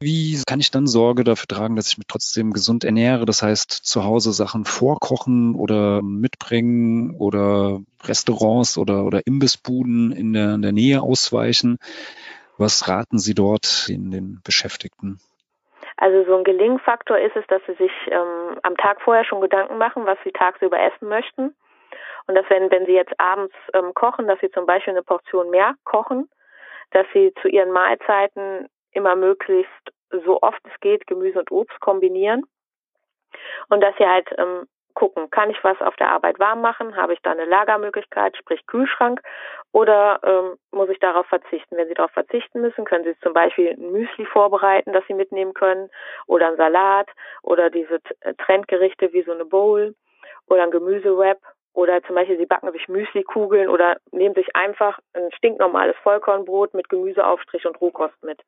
wie 0.00 0.42
kann 0.46 0.60
ich 0.60 0.70
dann 0.70 0.86
Sorge 0.86 1.24
dafür 1.24 1.46
tragen, 1.46 1.76
dass 1.76 1.88
ich 1.88 1.98
mich 1.98 2.06
trotzdem 2.06 2.52
gesund 2.52 2.84
ernähre? 2.84 3.24
Das 3.24 3.42
heißt, 3.42 3.70
zu 3.70 4.04
Hause 4.04 4.32
Sachen 4.32 4.64
vorkochen 4.64 5.54
oder 5.54 6.02
mitbringen 6.02 7.16
oder 7.18 7.80
Restaurants 8.04 8.76
oder, 8.76 9.04
oder 9.04 9.26
Imbissbuden 9.26 10.12
in 10.12 10.32
der, 10.32 10.54
in 10.54 10.62
der 10.62 10.72
Nähe 10.72 11.00
ausweichen. 11.00 11.78
Was 12.58 12.88
raten 12.88 13.18
Sie 13.18 13.34
dort 13.34 13.88
in 13.88 14.10
den 14.10 14.40
Beschäftigten? 14.44 15.18
Also 15.96 16.24
so 16.24 16.36
ein 16.36 16.44
Gelingfaktor 16.44 17.18
ist 17.18 17.36
es, 17.36 17.46
dass 17.46 17.62
sie 17.66 17.74
sich 17.74 17.92
ähm, 18.10 18.58
am 18.62 18.76
Tag 18.76 19.00
vorher 19.00 19.24
schon 19.24 19.40
Gedanken 19.40 19.78
machen, 19.78 20.04
was 20.04 20.18
sie 20.24 20.32
tagsüber 20.32 20.78
essen 20.78 21.08
möchten. 21.08 21.54
Und 22.26 22.34
dass 22.34 22.44
wenn, 22.50 22.70
wenn 22.70 22.84
sie 22.84 22.92
jetzt 22.92 23.18
abends 23.18 23.54
ähm, 23.72 23.94
kochen, 23.94 24.26
dass 24.26 24.38
sie 24.40 24.50
zum 24.50 24.66
Beispiel 24.66 24.92
eine 24.92 25.02
Portion 25.02 25.50
mehr 25.50 25.74
kochen, 25.84 26.28
dass 26.90 27.06
sie 27.14 27.32
zu 27.40 27.48
ihren 27.48 27.72
Mahlzeiten 27.72 28.68
immer 28.96 29.14
möglichst 29.14 29.70
so 30.24 30.40
oft 30.42 30.60
es 30.64 30.80
geht 30.80 31.06
Gemüse 31.06 31.38
und 31.38 31.50
Obst 31.50 31.78
kombinieren 31.80 32.44
und 33.68 33.82
dass 33.82 33.94
sie 33.98 34.06
halt 34.06 34.28
ähm, 34.38 34.66
gucken, 34.96 35.30
kann 35.30 35.50
ich 35.50 35.62
was 35.62 35.80
auf 35.80 35.94
der 35.96 36.10
Arbeit 36.10 36.40
warm 36.40 36.62
machen? 36.62 36.96
Habe 36.96 37.12
ich 37.12 37.20
da 37.22 37.30
eine 37.30 37.44
Lagermöglichkeit, 37.44 38.36
sprich 38.36 38.66
Kühlschrank? 38.66 39.20
Oder 39.70 40.20
ähm, 40.24 40.56
muss 40.72 40.88
ich 40.88 40.98
darauf 40.98 41.26
verzichten? 41.26 41.76
Wenn 41.76 41.86
Sie 41.86 41.94
darauf 41.94 42.12
verzichten 42.12 42.62
müssen, 42.62 42.86
können 42.86 43.04
Sie 43.04 43.14
zum 43.20 43.34
Beispiel 43.34 43.70
ein 43.70 43.92
Müsli 43.92 44.24
vorbereiten, 44.24 44.92
das 44.92 45.04
Sie 45.06 45.14
mitnehmen 45.14 45.52
können, 45.52 45.90
oder 46.26 46.48
ein 46.48 46.56
Salat, 46.56 47.08
oder 47.42 47.68
diese 47.68 48.00
Trendgerichte 48.38 49.12
wie 49.12 49.22
so 49.22 49.32
eine 49.32 49.44
Bowl, 49.44 49.94
oder 50.48 50.62
ein 50.62 50.70
Gemüsewrap 50.70 51.38
oder 51.76 52.02
zum 52.04 52.14
Beispiel, 52.14 52.38
sie 52.38 52.46
backen 52.46 52.72
sich 52.72 52.88
Müslikugeln 52.88 53.68
oder 53.68 53.98
nehmen 54.10 54.34
sich 54.34 54.56
einfach 54.56 54.98
ein 55.12 55.30
stinknormales 55.36 55.94
Vollkornbrot 56.02 56.72
mit 56.72 56.88
Gemüseaufstrich 56.88 57.66
und 57.66 57.78
Rohkost 57.82 58.14
mit. 58.22 58.40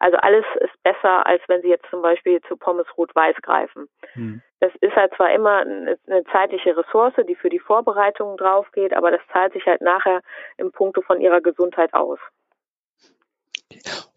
Also 0.00 0.16
alles 0.16 0.44
ist 0.60 0.82
besser, 0.82 1.24
als 1.24 1.40
wenn 1.46 1.62
sie 1.62 1.68
jetzt 1.68 1.88
zum 1.88 2.02
Beispiel 2.02 2.40
zu 2.48 2.56
Pommes 2.56 2.86
rot-weiß 2.98 3.36
greifen. 3.42 3.86
Hm. 4.14 4.42
Das 4.58 4.72
ist 4.80 4.96
halt 4.96 5.14
zwar 5.14 5.32
immer 5.32 5.58
eine, 5.58 5.98
zeitliche 6.32 6.76
Ressource, 6.76 7.14
die 7.28 7.36
für 7.36 7.48
die 7.48 7.60
Vorbereitung 7.60 8.36
drauf 8.36 8.66
geht, 8.72 8.92
aber 8.92 9.12
das 9.12 9.20
zahlt 9.32 9.52
sich 9.52 9.64
halt 9.66 9.80
nachher 9.80 10.20
im 10.56 10.72
Punkto 10.72 11.00
von 11.00 11.20
ihrer 11.20 11.40
Gesundheit 11.40 11.94
aus. 11.94 12.18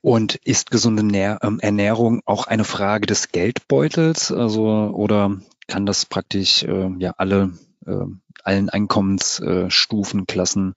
Und 0.01 0.35
ist 0.45 0.71
gesunde 0.71 1.03
ähm, 1.43 1.59
Ernährung 1.61 2.21
auch 2.25 2.47
eine 2.47 2.63
Frage 2.63 3.05
des 3.05 3.31
Geldbeutels? 3.31 4.31
Also, 4.31 4.63
oder 4.95 5.37
kann 5.67 5.85
das 5.85 6.07
praktisch 6.07 6.63
äh, 6.63 6.89
ja 6.97 7.13
alle 7.17 7.51
äh, 7.85 8.05
allen 8.43 8.69
Einkommensstufen, 8.69 10.27
Klassen 10.27 10.75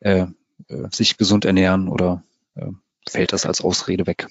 äh, 0.00 0.26
äh, 0.68 0.88
sich 0.90 1.16
gesund 1.18 1.44
ernähren 1.44 1.88
oder 1.88 2.22
äh, 2.56 2.70
fällt 3.08 3.32
das 3.32 3.46
als 3.46 3.64
Ausrede 3.64 4.06
weg? 4.06 4.26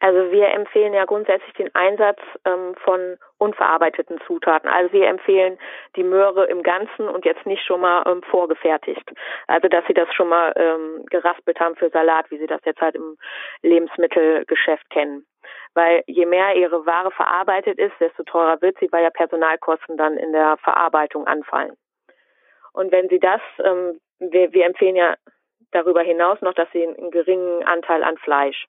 Also 0.00 0.30
wir 0.32 0.48
empfehlen 0.48 0.92
ja 0.92 1.06
grundsätzlich 1.06 1.54
den 1.54 1.74
Einsatz 1.74 2.18
ähm, 2.44 2.74
von 2.84 3.16
unverarbeiteten 3.38 4.20
Zutaten. 4.26 4.68
Also 4.68 4.92
wir 4.92 5.08
empfehlen 5.08 5.56
die 5.96 6.02
Möhre 6.02 6.44
im 6.44 6.62
Ganzen 6.62 7.08
und 7.08 7.24
jetzt 7.24 7.46
nicht 7.46 7.64
schon 7.64 7.80
mal 7.80 8.04
ähm, 8.06 8.22
vorgefertigt. 8.22 9.10
Also 9.46 9.68
dass 9.68 9.82
sie 9.86 9.94
das 9.94 10.12
schon 10.12 10.28
mal 10.28 10.52
ähm, 10.56 11.06
geraspelt 11.06 11.58
haben 11.58 11.76
für 11.76 11.88
Salat, 11.88 12.30
wie 12.30 12.36
sie 12.36 12.46
das 12.46 12.60
jetzt 12.66 12.82
halt 12.82 12.96
im 12.96 13.16
Lebensmittelgeschäft 13.62 14.90
kennen. 14.90 15.24
Weil 15.74 16.02
je 16.06 16.26
mehr 16.26 16.54
ihre 16.56 16.86
Ware 16.86 17.10
verarbeitet 17.10 17.78
ist, 17.78 17.94
desto 18.00 18.22
teurer 18.22 18.60
wird 18.62 18.78
sie, 18.78 18.90
weil 18.92 19.02
ja 19.02 19.10
Personalkosten 19.10 19.96
dann 19.96 20.16
in 20.16 20.32
der 20.32 20.56
Verarbeitung 20.58 21.26
anfallen. 21.26 21.76
Und 22.72 22.92
wenn 22.92 23.08
sie 23.08 23.18
das, 23.18 23.40
ähm, 23.64 24.00
wir, 24.18 24.52
wir 24.52 24.66
empfehlen 24.66 24.96
ja 24.96 25.16
darüber 25.72 26.02
hinaus 26.02 26.40
noch, 26.40 26.54
dass 26.54 26.70
sie 26.72 26.86
einen 26.86 27.10
geringen 27.10 27.64
Anteil 27.64 28.04
an 28.04 28.16
Fleisch 28.18 28.66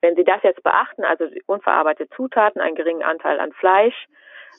wenn 0.00 0.16
Sie 0.16 0.24
das 0.24 0.42
jetzt 0.42 0.62
beachten, 0.62 1.04
also 1.04 1.26
unverarbeitete 1.46 2.14
Zutaten, 2.14 2.60
einen 2.60 2.76
geringen 2.76 3.02
Anteil 3.02 3.40
an 3.40 3.52
Fleisch, 3.52 4.06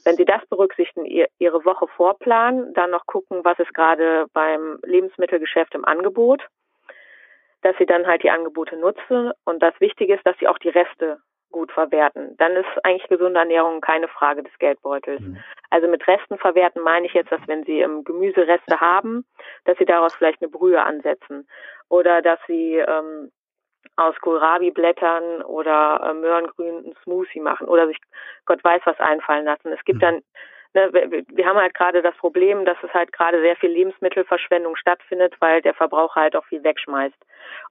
wenn 0.03 0.15
Sie 0.15 0.25
das 0.25 0.45
berücksichtigen, 0.47 1.05
Ihre 1.05 1.65
Woche 1.65 1.87
vorplanen, 1.87 2.73
dann 2.73 2.91
noch 2.91 3.05
gucken, 3.05 3.43
was 3.43 3.59
ist 3.59 3.73
gerade 3.73 4.25
beim 4.33 4.79
Lebensmittelgeschäft 4.83 5.73
im 5.75 5.85
Angebot, 5.85 6.41
dass 7.61 7.75
Sie 7.77 7.85
dann 7.85 8.05
halt 8.07 8.23
die 8.23 8.29
Angebote 8.29 8.75
nutzen 8.77 9.31
und 9.45 9.61
das 9.61 9.79
Wichtige 9.79 10.15
ist, 10.15 10.25
dass 10.25 10.37
Sie 10.39 10.47
auch 10.47 10.57
die 10.59 10.69
Reste 10.69 11.19
gut 11.55 11.71
verwerten. 11.71 12.35
Dann 12.38 12.51
ist 12.51 12.67
eigentlich 12.83 13.07
gesunde 13.07 13.39
Ernährung 13.39 13.79
keine 13.79 14.09
Frage 14.09 14.43
des 14.43 14.51
Geldbeutels. 14.59 15.21
Mhm. 15.21 15.38
Also 15.69 15.88
mit 15.88 16.05
Resten 16.05 16.38
verwerten 16.38 16.81
meine 16.81 17.05
ich 17.05 17.13
jetzt, 17.13 17.31
dass 17.31 17.39
wenn 17.47 17.63
Sie 17.63 17.79
ähm, 17.79 18.03
Gemüsereste 18.03 18.81
haben, 18.81 19.25
dass 19.63 19.77
Sie 19.77 19.85
daraus 19.85 20.13
vielleicht 20.13 20.41
eine 20.41 20.51
Brühe 20.51 20.83
ansetzen 20.83 21.47
oder 21.88 22.21
dass 22.21 22.39
Sie 22.45 22.75
ähm, 22.75 23.31
aus 23.95 24.15
Kohlrabi-Blättern 24.19 25.43
oder 25.43 26.01
äh, 26.03 26.13
Möhrengrün 26.13 26.75
einen 26.79 26.95
Smoothie 27.03 27.39
machen 27.39 27.69
oder 27.69 27.88
sich 27.88 28.00
Gott 28.45 28.62
weiß 28.62 28.81
was 28.83 29.00
einfallen 29.00 29.45
lassen. 29.45 29.71
Es 29.71 29.83
gibt 29.85 30.00
mhm. 30.00 30.01
dann, 30.01 30.21
ne, 30.74 30.89
wir, 30.91 31.24
wir 31.25 31.45
haben 31.45 31.57
halt 31.57 31.74
gerade 31.74 32.01
das 32.01 32.17
Problem, 32.17 32.65
dass 32.65 32.77
es 32.83 32.93
halt 32.93 33.13
gerade 33.13 33.39
sehr 33.39 33.55
viel 33.55 33.69
Lebensmittelverschwendung 33.69 34.75
stattfindet, 34.75 35.35
weil 35.39 35.62
der 35.62 35.74
Verbraucher 35.74 36.19
halt 36.19 36.35
auch 36.35 36.45
viel 36.47 36.65
wegschmeißt. 36.65 37.15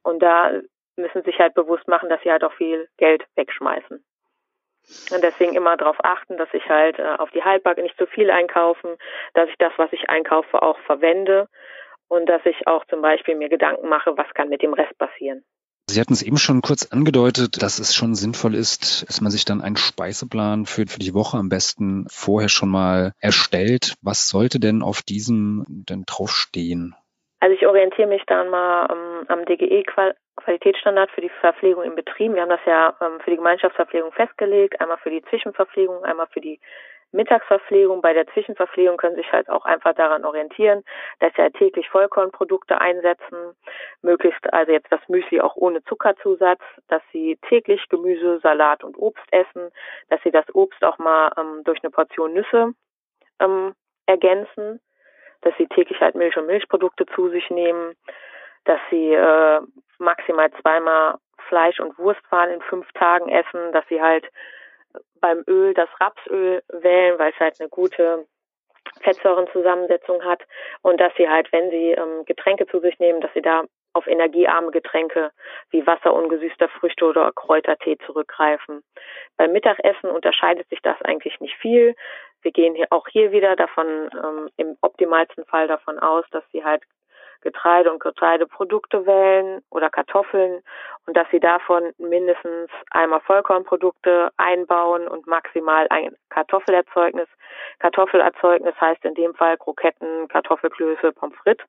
Und 0.02 0.22
da 0.22 0.52
müssen 0.96 1.22
sich 1.22 1.38
halt 1.38 1.54
bewusst 1.54 1.88
machen, 1.88 2.08
dass 2.08 2.20
sie 2.22 2.30
halt 2.30 2.44
auch 2.44 2.52
viel 2.52 2.88
Geld 2.96 3.24
wegschmeißen. 3.36 4.04
Und 5.12 5.22
deswegen 5.22 5.54
immer 5.54 5.76
darauf 5.76 5.96
achten, 6.04 6.36
dass 6.36 6.52
ich 6.52 6.68
halt 6.68 6.98
äh, 6.98 7.16
auf 7.18 7.30
die 7.30 7.42
Haltbarkeit 7.42 7.84
nicht 7.84 7.96
zu 7.96 8.06
viel 8.06 8.30
einkaufen, 8.30 8.96
dass 9.32 9.48
ich 9.48 9.56
das, 9.58 9.72
was 9.78 9.92
ich 9.92 10.10
einkaufe, 10.10 10.62
auch 10.62 10.78
verwende 10.80 11.48
und 12.08 12.26
dass 12.26 12.44
ich 12.44 12.66
auch 12.66 12.84
zum 12.86 13.00
Beispiel 13.00 13.34
mir 13.34 13.48
Gedanken 13.48 13.88
mache, 13.88 14.16
was 14.16 14.32
kann 14.34 14.50
mit 14.50 14.62
dem 14.62 14.74
Rest 14.74 14.96
passieren. 14.98 15.42
Sie 15.86 16.00
hatten 16.00 16.14
es 16.14 16.22
eben 16.22 16.38
schon 16.38 16.62
kurz 16.62 16.86
angedeutet, 16.86 17.62
dass 17.62 17.78
es 17.78 17.94
schon 17.94 18.14
sinnvoll 18.14 18.54
ist, 18.54 19.06
dass 19.08 19.20
man 19.20 19.30
sich 19.30 19.44
dann 19.44 19.60
einen 19.60 19.76
Speiseplan 19.76 20.64
für, 20.64 20.86
für 20.86 20.98
die 20.98 21.12
Woche 21.12 21.36
am 21.36 21.50
besten 21.50 22.06
vorher 22.08 22.48
schon 22.48 22.70
mal 22.70 23.12
erstellt. 23.20 23.94
Was 24.00 24.28
sollte 24.28 24.60
denn 24.60 24.82
auf 24.82 25.02
diesem 25.02 25.64
denn 25.68 26.04
draufstehen? 26.06 26.94
Also 27.44 27.56
ich 27.56 27.66
orientiere 27.66 28.08
mich 28.08 28.22
dann 28.24 28.48
mal 28.48 28.88
ähm, 28.90 29.26
am 29.28 29.44
DGE 29.44 29.84
Qualitätsstandard 30.36 31.10
für 31.10 31.20
die 31.20 31.28
Verpflegung 31.42 31.82
im 31.82 31.94
Betrieb. 31.94 32.32
Wir 32.32 32.40
haben 32.40 32.48
das 32.48 32.64
ja 32.64 32.96
ähm, 33.02 33.20
für 33.20 33.28
die 33.28 33.36
Gemeinschaftsverpflegung 33.36 34.12
festgelegt, 34.12 34.80
einmal 34.80 34.96
für 34.96 35.10
die 35.10 35.22
Zwischenverpflegung, 35.24 36.04
einmal 36.04 36.26
für 36.28 36.40
die 36.40 36.58
Mittagsverpflegung, 37.12 38.00
bei 38.00 38.14
der 38.14 38.26
Zwischenverpflegung 38.28 38.96
können 38.96 39.16
sich 39.16 39.30
halt 39.30 39.50
auch 39.50 39.66
einfach 39.66 39.94
daran 39.94 40.24
orientieren, 40.24 40.84
dass 41.20 41.34
sie 41.34 41.42
halt 41.42 41.54
täglich 41.56 41.86
Vollkornprodukte 41.90 42.80
einsetzen, 42.80 43.54
möglichst 44.00 44.50
also 44.54 44.72
jetzt 44.72 44.90
das 44.90 45.06
Müsli 45.08 45.42
auch 45.42 45.54
ohne 45.54 45.84
Zuckerzusatz, 45.84 46.62
dass 46.88 47.02
sie 47.12 47.38
täglich 47.46 47.86
Gemüse, 47.90 48.40
Salat 48.42 48.82
und 48.84 48.96
Obst 48.96 49.26
essen, 49.32 49.70
dass 50.08 50.22
sie 50.22 50.30
das 50.30 50.46
Obst 50.54 50.82
auch 50.82 50.96
mal 50.96 51.30
ähm, 51.36 51.62
durch 51.64 51.84
eine 51.84 51.90
Portion 51.90 52.32
Nüsse 52.32 52.72
ähm, 53.38 53.74
ergänzen, 54.06 54.80
dass 55.44 55.54
sie 55.58 55.66
täglich 55.66 56.00
halt 56.00 56.14
Milch 56.14 56.36
und 56.36 56.46
Milchprodukte 56.46 57.06
zu 57.06 57.28
sich 57.28 57.48
nehmen, 57.50 57.94
dass 58.64 58.80
sie 58.90 59.12
äh, 59.12 59.60
maximal 59.98 60.50
zweimal 60.62 61.18
Fleisch 61.48 61.78
und 61.80 61.98
Wurstwaren 61.98 62.50
in 62.50 62.62
fünf 62.62 62.90
Tagen 62.92 63.28
essen, 63.28 63.72
dass 63.72 63.84
sie 63.88 64.00
halt 64.00 64.26
beim 65.20 65.44
Öl 65.46 65.74
das 65.74 65.88
Rapsöl 66.00 66.62
wählen, 66.68 67.18
weil 67.18 67.32
es 67.32 67.40
halt 67.40 67.60
eine 67.60 67.68
gute 67.68 68.26
Fettsäurenzusammensetzung 69.02 70.24
hat 70.24 70.42
und 70.82 71.00
dass 71.00 71.12
sie 71.16 71.28
halt, 71.28 71.52
wenn 71.52 71.70
sie 71.70 71.92
ähm, 71.92 72.24
Getränke 72.24 72.66
zu 72.66 72.80
sich 72.80 72.98
nehmen, 72.98 73.20
dass 73.20 73.32
sie 73.34 73.42
da 73.42 73.64
auf 73.94 74.06
energiearme 74.06 74.70
Getränke 74.70 75.30
wie 75.70 75.86
Wasser 75.86 76.12
ungesüßter 76.12 76.68
Früchte 76.68 77.06
oder 77.06 77.32
Kräutertee 77.32 77.96
zurückgreifen. 78.06 78.82
Beim 79.36 79.52
Mittagessen 79.52 80.10
unterscheidet 80.10 80.68
sich 80.68 80.80
das 80.82 81.00
eigentlich 81.02 81.40
nicht 81.40 81.56
viel. 81.56 81.94
Wir 82.42 82.52
gehen 82.52 82.74
hier 82.74 82.88
auch 82.90 83.08
hier 83.08 83.32
wieder 83.32 83.56
davon 83.56 84.10
ähm, 84.12 84.50
im 84.56 84.76
optimalsten 84.82 85.44
Fall 85.46 85.66
davon 85.66 85.98
aus, 85.98 86.24
dass 86.30 86.44
sie 86.52 86.64
halt 86.64 86.82
Getreide 87.44 87.92
und 87.92 88.00
Getreideprodukte 88.00 89.06
wählen 89.06 89.62
oder 89.70 89.90
Kartoffeln 89.90 90.62
und 91.06 91.16
dass 91.16 91.28
sie 91.30 91.40
davon 91.40 91.92
mindestens 91.98 92.70
einmal 92.90 93.20
Vollkornprodukte 93.20 94.32
einbauen 94.38 95.06
und 95.06 95.26
maximal 95.26 95.86
ein 95.90 96.16
Kartoffelerzeugnis. 96.30 97.28
Kartoffelerzeugnis 97.78 98.74
heißt 98.80 99.04
in 99.04 99.14
dem 99.14 99.34
Fall 99.34 99.58
Kroketten, 99.58 100.26
Kartoffelklöße, 100.28 101.12
Pommes 101.12 101.36
frites 101.36 101.66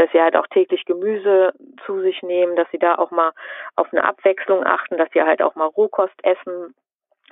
dass 0.00 0.10
sie 0.12 0.22
halt 0.22 0.34
auch 0.34 0.46
täglich 0.46 0.86
Gemüse 0.86 1.52
zu 1.84 2.00
sich 2.00 2.22
nehmen, 2.22 2.56
dass 2.56 2.66
sie 2.70 2.78
da 2.78 2.94
auch 2.94 3.10
mal 3.10 3.32
auf 3.76 3.92
eine 3.92 4.02
Abwechslung 4.02 4.64
achten, 4.64 4.96
dass 4.96 5.10
sie 5.12 5.22
halt 5.22 5.42
auch 5.42 5.54
mal 5.56 5.66
Rohkost 5.66 6.14
essen 6.22 6.74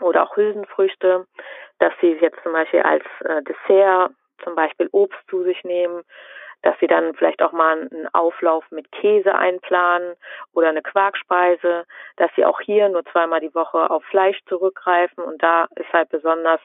oder 0.02 0.22
auch 0.22 0.36
Hülsenfrüchte, 0.36 1.26
dass 1.78 1.94
sie 2.02 2.12
jetzt 2.20 2.42
zum 2.42 2.52
Beispiel 2.52 2.82
als 2.82 3.04
äh, 3.24 3.42
Dessert 3.42 4.12
zum 4.44 4.54
Beispiel 4.54 4.88
Obst 4.92 5.18
zu 5.30 5.44
sich 5.44 5.64
nehmen, 5.64 6.02
dass 6.62 6.78
sie 6.78 6.86
dann 6.86 7.14
vielleicht 7.14 7.40
auch 7.40 7.52
mal 7.52 7.88
einen 7.90 8.08
Auflauf 8.12 8.64
mit 8.70 8.92
Käse 8.92 9.34
einplanen 9.34 10.14
oder 10.52 10.68
eine 10.68 10.82
Quarkspeise, 10.82 11.86
dass 12.16 12.30
sie 12.36 12.44
auch 12.44 12.60
hier 12.60 12.90
nur 12.90 13.04
zweimal 13.06 13.40
die 13.40 13.54
Woche 13.54 13.88
auf 13.90 14.04
Fleisch 14.04 14.38
zurückgreifen 14.46 15.24
und 15.24 15.42
da 15.42 15.68
ist 15.76 15.90
halt 15.94 16.10
besonders 16.10 16.60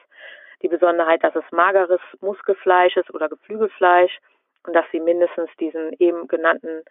die 0.60 0.68
Besonderheit, 0.68 1.24
dass 1.24 1.34
es 1.34 1.44
mageres 1.50 2.00
Muskelfleisch 2.20 2.96
ist 2.98 3.12
oder 3.14 3.30
Geflügelfleisch 3.30 4.20
und 4.66 4.74
dass 4.74 4.84
sie 4.92 5.00
mindestens 5.00 5.50
diesen 5.58 5.92
eben 5.98 6.28
genannten 6.28 6.82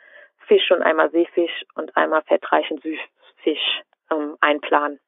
Fisch 0.48 0.72
und 0.72 0.82
einmal 0.82 1.10
Seefisch 1.12 1.66
und 1.76 1.96
einmal 1.96 2.22
fettreichen 2.24 2.80
Süßfisch 2.80 3.82
ähm, 4.12 4.38
einplanen. 4.42 5.00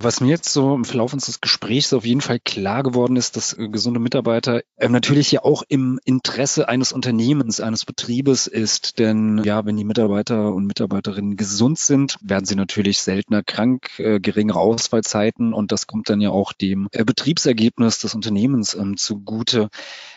Was 0.00 0.20
mir 0.20 0.28
jetzt 0.28 0.52
so 0.52 0.76
im 0.76 0.84
Verlauf 0.84 1.12
unseres 1.12 1.40
Gesprächs 1.40 1.92
auf 1.92 2.06
jeden 2.06 2.20
Fall 2.20 2.38
klar 2.38 2.84
geworden 2.84 3.16
ist, 3.16 3.36
dass 3.36 3.58
äh, 3.58 3.68
gesunde 3.68 3.98
Mitarbeiter 3.98 4.62
äh, 4.76 4.88
natürlich 4.88 5.32
ja 5.32 5.42
auch 5.42 5.64
im 5.66 5.98
Interesse 6.04 6.68
eines 6.68 6.92
Unternehmens, 6.92 7.60
eines 7.60 7.84
Betriebes 7.84 8.46
ist. 8.46 9.00
Denn 9.00 9.42
ja, 9.42 9.66
wenn 9.66 9.76
die 9.76 9.82
Mitarbeiter 9.82 10.54
und 10.54 10.66
Mitarbeiterinnen 10.66 11.36
gesund 11.36 11.80
sind, 11.80 12.16
werden 12.22 12.44
sie 12.44 12.54
natürlich 12.54 13.00
seltener 13.00 13.42
krank, 13.42 13.98
äh, 13.98 14.20
geringere 14.20 14.60
Ausfallzeiten 14.60 15.52
und 15.52 15.72
das 15.72 15.88
kommt 15.88 16.08
dann 16.10 16.20
ja 16.20 16.30
auch 16.30 16.52
dem 16.52 16.86
Betriebsergebnis 16.92 17.98
des 17.98 18.14
Unternehmens 18.14 18.74
ähm, 18.74 18.96
zugute. 18.96 19.68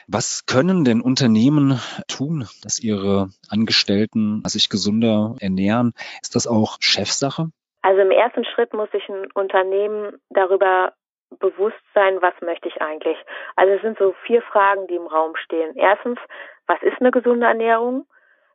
Was 0.05 0.45
können 0.45 0.85
denn 0.85 1.01
Unternehmen 1.01 1.79
tun, 2.07 2.47
dass 2.61 2.79
ihre 2.79 3.31
Angestellten 3.47 4.43
sich 4.45 4.69
gesunder 4.69 5.37
ernähren? 5.39 5.93
Ist 6.21 6.35
das 6.35 6.45
auch 6.45 6.77
Chefsache? 6.81 7.49
Also 7.81 8.01
im 8.01 8.11
ersten 8.11 8.45
Schritt 8.45 8.73
muss 8.73 8.91
sich 8.91 9.07
ein 9.09 9.31
Unternehmen 9.33 10.21
darüber 10.29 10.93
bewusst 11.39 11.81
sein, 11.93 12.21
was 12.21 12.33
möchte 12.41 12.67
ich 12.67 12.81
eigentlich. 12.81 13.17
Also 13.55 13.73
es 13.73 13.81
sind 13.81 13.97
so 13.97 14.13
vier 14.25 14.41
Fragen, 14.41 14.87
die 14.87 14.95
im 14.95 15.07
Raum 15.07 15.35
stehen. 15.35 15.75
Erstens, 15.75 16.19
was 16.67 16.81
ist 16.83 16.99
eine 16.99 17.11
gesunde 17.11 17.47
Ernährung? 17.47 18.05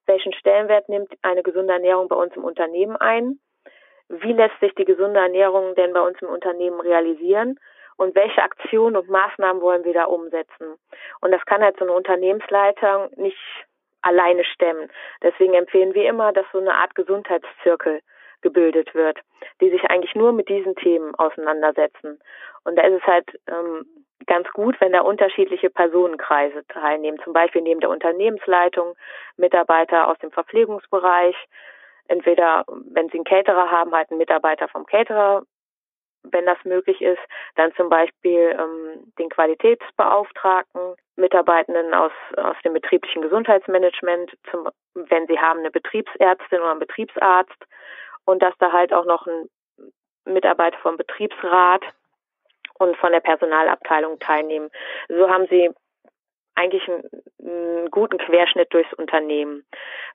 Welchen 0.07 0.33
Stellenwert 0.35 0.89
nimmt 0.89 1.13
eine 1.23 1.43
gesunde 1.43 1.73
Ernährung 1.73 2.09
bei 2.09 2.17
uns 2.17 2.37
im 2.37 2.45
Unternehmen 2.45 2.97
ein? 2.97 3.41
Wie 4.09 4.33
lässt 4.33 4.59
sich 4.61 4.75
die 4.75 4.85
gesunde 4.85 5.19
Ernährung 5.19 5.75
denn 5.75 5.93
bei 5.93 6.01
uns 6.01 6.21
im 6.21 6.29
Unternehmen 6.29 6.81
realisieren? 6.81 7.59
Und 7.97 8.15
welche 8.15 8.43
Aktionen 8.43 8.97
und 8.97 9.09
Maßnahmen 9.09 9.63
wollen 9.63 9.85
wir 9.85 9.95
da 9.95 10.05
umsetzen? 10.05 10.77
Und 11.21 11.33
das 11.33 11.45
kann 11.47 11.63
halt 11.63 11.79
so 11.79 11.85
eine 11.85 11.95
Unternehmensleitung 11.95 13.09
nicht 13.17 13.39
alleine 14.03 14.45
stemmen. 14.45 14.89
Deswegen 15.23 15.55
empfehlen 15.55 15.95
wir 15.95 16.09
immer, 16.09 16.33
dass 16.33 16.47
so 16.53 16.59
eine 16.59 16.75
Art 16.75 16.95
Gesundheitszirkel 16.95 18.01
gebildet 18.47 18.95
wird, 18.95 19.19
die 19.61 19.71
sich 19.71 19.83
eigentlich 19.91 20.15
nur 20.15 20.33
mit 20.33 20.49
diesen 20.49 20.77
Themen 20.77 21.15
auseinandersetzen. 21.17 22.21
Und 22.65 22.77
da 22.77 22.83
ist 22.83 23.01
es 23.01 23.07
halt 23.07 23.27
ähm, 23.49 23.85
ganz 24.27 24.49
gut, 24.53 24.81
wenn 24.81 24.93
da 24.93 25.01
unterschiedliche 25.01 25.69
Personenkreise 25.69 26.65
teilnehmen, 26.69 27.19
zum 27.25 27.33
Beispiel 27.33 27.63
neben 27.63 27.81
der 27.81 27.91
Unternehmensleitung 27.91 28.95
Mitarbeiter 29.37 30.09
aus 30.09 30.19
dem 30.19 30.31
Verpflegungsbereich, 30.31 31.37
entweder 32.09 32.65
wenn 32.93 33.09
sie 33.09 33.19
einen 33.19 33.25
Caterer 33.25 33.71
haben, 33.71 33.93
halt 33.93 34.11
einen 34.11 34.19
Mitarbeiter 34.19 34.69
vom 34.69 34.87
Caterer, 34.87 35.43
wenn 36.33 36.47
das 36.47 36.59
möglich 36.65 37.01
ist, 37.01 37.21
dann 37.57 37.73
zum 37.75 37.89
Beispiel 37.89 38.57
ähm, 38.59 39.13
den 39.19 39.29
Qualitätsbeauftragten, 39.29 40.95
Mitarbeitenden 41.17 41.95
aus, 41.95 42.13
aus 42.37 42.57
dem 42.65 42.75
betrieblichen 42.75 43.23
Gesundheitsmanagement, 43.23 44.33
zum, 44.51 44.69
wenn 44.95 45.27
sie 45.27 45.39
haben 45.39 45.61
eine 45.61 45.71
Betriebsärztin 45.71 46.61
oder 46.61 46.71
einen 46.71 46.81
Betriebsarzt 46.81 47.65
und 48.27 48.43
dass 48.43 48.55
da 48.59 48.73
halt 48.73 48.93
auch 48.93 49.07
noch 49.07 49.27
ein 49.27 49.49
Mitarbeiter 50.27 50.77
vom 50.79 50.97
Betriebsrat 50.97 51.83
und 52.79 52.97
von 52.99 53.13
der 53.13 53.21
Personalabteilung 53.21 54.19
teilnehmen. 54.19 54.71
So 55.09 55.31
haben 55.31 55.47
sie 55.49 55.71
eigentlich 56.57 56.87
einen, 56.89 57.05
einen 57.41 57.91
guten 57.91 58.19
Querschnitt 58.19 58.73
durchs 58.73 58.93
Unternehmen. 58.95 59.65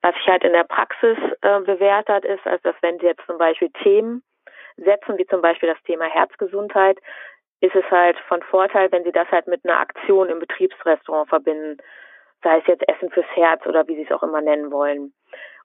Was 0.02 0.14
sich 0.16 0.28
halt 0.28 0.44
in 0.44 0.54
der 0.54 0.64
Praxis 0.64 1.18
äh, 1.42 1.60
bewährt 1.62 2.10
hat, 2.10 2.26
ist, 2.26 2.46
also 2.46 2.62
dass 2.64 2.76
wenn 2.82 3.00
sie 3.00 3.06
jetzt 3.08 3.26
zum 3.26 3.38
Beispiel 3.38 3.70
Themen 3.84 4.24
setzen, 4.78 5.18
wie 5.18 5.28
zum 5.28 5.42
Beispiel 5.42 5.70
das 5.70 5.82
Thema 5.84 6.06
Herzgesundheit, 6.06 6.98
ist 7.62 7.76
es 7.76 7.86
halt 7.92 8.18
von 8.28 8.42
Vorteil, 8.44 8.92
wenn 8.92 9.04
sie 9.04 9.12
das 9.12 9.30
halt 9.30 9.48
mit 9.48 9.64
einer 9.64 9.80
Aktion 9.80 10.30
im 10.30 10.40
Betriebsrestaurant 10.40 11.30
verbinden, 11.30 11.78
sei 12.44 12.60
es 12.60 12.68
jetzt 12.68 12.88
Essen 12.88 13.10
fürs 13.12 13.28
Herz 13.34 13.66
oder 13.66 13.88
wie 13.88 13.96
sie 13.96 14.04
es 14.04 14.12
auch 14.12 14.24
immer 14.24 14.42
nennen 14.42 14.72
wollen. 14.72 15.14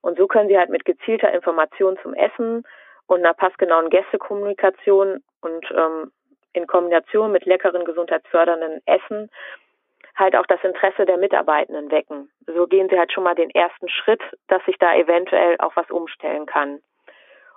Und 0.02 0.18
so 0.18 0.26
können 0.26 0.48
sie 0.48 0.58
halt 0.58 0.70
mit 0.70 0.84
gezielter 0.84 1.32
Information 1.32 1.98
zum 2.02 2.14
Essen 2.14 2.64
und 3.06 3.18
einer 3.20 3.34
passgenauen 3.34 3.90
Gästekommunikation 3.90 5.22
und 5.40 5.66
ähm, 5.72 6.12
in 6.52 6.66
Kombination 6.66 7.32
mit 7.32 7.44
leckeren, 7.44 7.84
gesundheitsfördernden 7.84 8.80
Essen 8.86 9.30
halt 10.16 10.34
auch 10.34 10.46
das 10.46 10.62
Interesse 10.64 11.04
der 11.04 11.18
Mitarbeitenden 11.18 11.90
wecken. 11.90 12.30
So 12.46 12.66
gehen 12.66 12.88
sie 12.88 12.98
halt 12.98 13.12
schon 13.12 13.24
mal 13.24 13.34
den 13.34 13.50
ersten 13.50 13.88
Schritt, 13.88 14.22
dass 14.48 14.64
sich 14.64 14.78
da 14.78 14.94
eventuell 14.94 15.56
auch 15.58 15.76
was 15.76 15.90
umstellen 15.90 16.46
kann. 16.46 16.80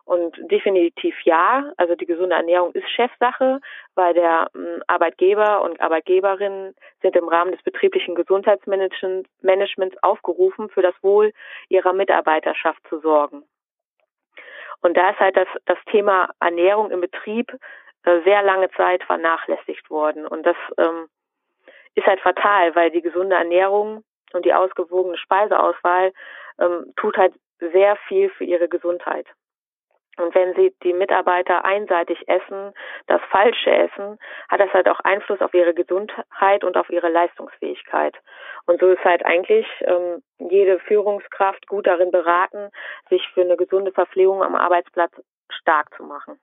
Und 0.10 0.36
definitiv 0.50 1.14
ja, 1.24 1.72
also 1.78 1.94
die 1.94 2.08
gesunde 2.08 2.36
Ernährung 2.36 2.72
ist 2.72 2.90
Chefsache, 2.90 3.62
weil 3.94 4.16
der 4.16 4.50
ähm, 4.56 4.82
Arbeitgeber 4.88 5.62
und 5.62 5.80
Arbeitgeberinnen 5.80 6.74
sind 7.04 7.16
im 7.16 7.28
Rahmen 7.28 7.52
des 7.52 7.62
betrieblichen 7.62 8.16
Gesundheitsmanagements 8.16 10.02
aufgerufen, 10.02 10.70
für 10.70 10.82
das 10.82 10.96
Wohl 11.04 11.32
ihrer 11.68 11.94
Mitarbeiterschaft 11.94 12.82
zu 12.90 12.98
sorgen. 13.02 13.44
Und 14.82 14.98
da 14.98 15.12
ist 15.12 15.20
halt 15.20 15.38
das, 15.38 15.48
das 15.66 15.78
Thema 15.92 16.32
Ernährung 16.40 16.90
im 16.90 17.02
Betrieb 17.02 17.54
äh, 18.04 18.22
sehr 18.24 18.42
lange 18.42 18.72
Zeit 18.72 19.04
vernachlässigt 19.04 19.92
worden. 19.92 20.26
Und 20.26 20.44
das 20.44 20.58
ähm, 20.80 21.08
ist 21.94 22.08
halt 22.08 22.22
fatal, 22.22 22.74
weil 22.74 22.90
die 22.90 23.04
gesunde 23.04 23.36
Ernährung 23.36 24.04
und 24.34 24.44
die 24.44 24.56
ausgewogene 24.56 25.20
Speiseauswahl 25.20 26.14
ähm, 26.60 26.94
tut 26.96 27.16
halt 27.16 27.36
sehr 27.60 27.96
viel 28.08 28.32
für 28.32 28.46
ihre 28.46 28.70
Gesundheit. 28.70 29.28
Und 30.20 30.36
wenn 30.36 30.54
sie 30.56 30.74
die 30.84 30.94
Mitarbeiter 30.94 31.66
einseitig 31.66 32.28
essen, 32.28 32.74
das 33.08 33.22
Falsche 33.32 33.72
essen, 33.72 34.20
hat 34.50 34.60
das 34.60 34.72
halt 34.74 34.88
auch 34.90 35.00
Einfluss 35.00 35.42
auf 35.42 35.54
ihre 35.54 35.74
Gesundheit 35.74 36.64
und 36.64 36.78
auf 36.78 36.90
ihre 36.90 37.10
Leistungsfähigkeit. 37.10 38.16
Und 38.66 38.80
so 38.80 38.88
ist 38.92 39.04
halt 39.04 39.26
eigentlich 39.26 39.66
ähm, 39.82 40.22
jede 40.38 40.80
Führungskraft 40.80 41.68
gut 41.68 41.88
darin 41.88 42.12
beraten, 42.12 42.70
sich 43.10 43.28
für 43.34 43.42
eine 43.42 43.58
gesunde 43.58 43.92
Verpflegung 43.92 44.44
am 44.44 44.56
Arbeitsplatz 44.56 45.14
stark 45.50 45.96
zu 45.96 46.04
machen. 46.04 46.40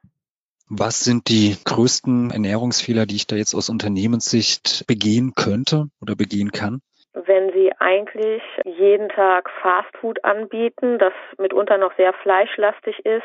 Was 0.69 1.05
sind 1.05 1.29
die 1.29 1.57
größten 1.65 2.33
Ernährungsfehler, 2.33 3.07
die 3.07 3.15
ich 3.15 3.29
da 3.29 3.37
jetzt 3.37 3.55
aus 3.55 3.71
Unternehmenssicht 3.71 4.85
begehen 4.89 5.35
könnte 5.37 5.89
oder 6.01 6.17
begehen 6.17 6.51
kann? 6.51 6.81
Wenn 7.25 7.51
sie 7.53 7.73
eigentlich 7.79 8.43
jeden 8.65 9.09
Tag 9.09 9.49
Fastfood 9.63 10.23
anbieten, 10.23 10.99
das 10.99 11.15
mitunter 11.39 11.79
noch 11.79 11.97
sehr 11.97 12.13
fleischlastig 12.13 13.07
ist 13.07 13.25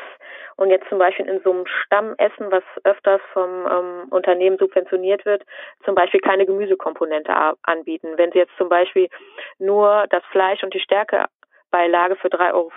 und 0.56 0.70
jetzt 0.70 0.88
zum 0.88 0.98
Beispiel 0.98 1.28
in 1.28 1.42
so 1.42 1.52
einem 1.52 1.66
Stammessen, 1.66 2.50
was 2.50 2.62
öfters 2.84 3.20
vom 3.34 3.50
ähm, 3.70 4.06
Unternehmen 4.08 4.56
subventioniert 4.56 5.26
wird, 5.26 5.44
zum 5.84 5.94
Beispiel 5.94 6.20
keine 6.20 6.46
Gemüsekomponente 6.46 7.34
anbieten. 7.62 8.16
Wenn 8.16 8.32
sie 8.32 8.38
jetzt 8.38 8.56
zum 8.56 8.70
Beispiel 8.70 9.10
nur 9.58 10.06
das 10.08 10.24
Fleisch 10.30 10.62
und 10.62 10.72
die 10.72 10.80
Stärkebeilage 10.80 12.16
für 12.16 12.28
3,50 12.28 12.54
Euro 12.54 12.70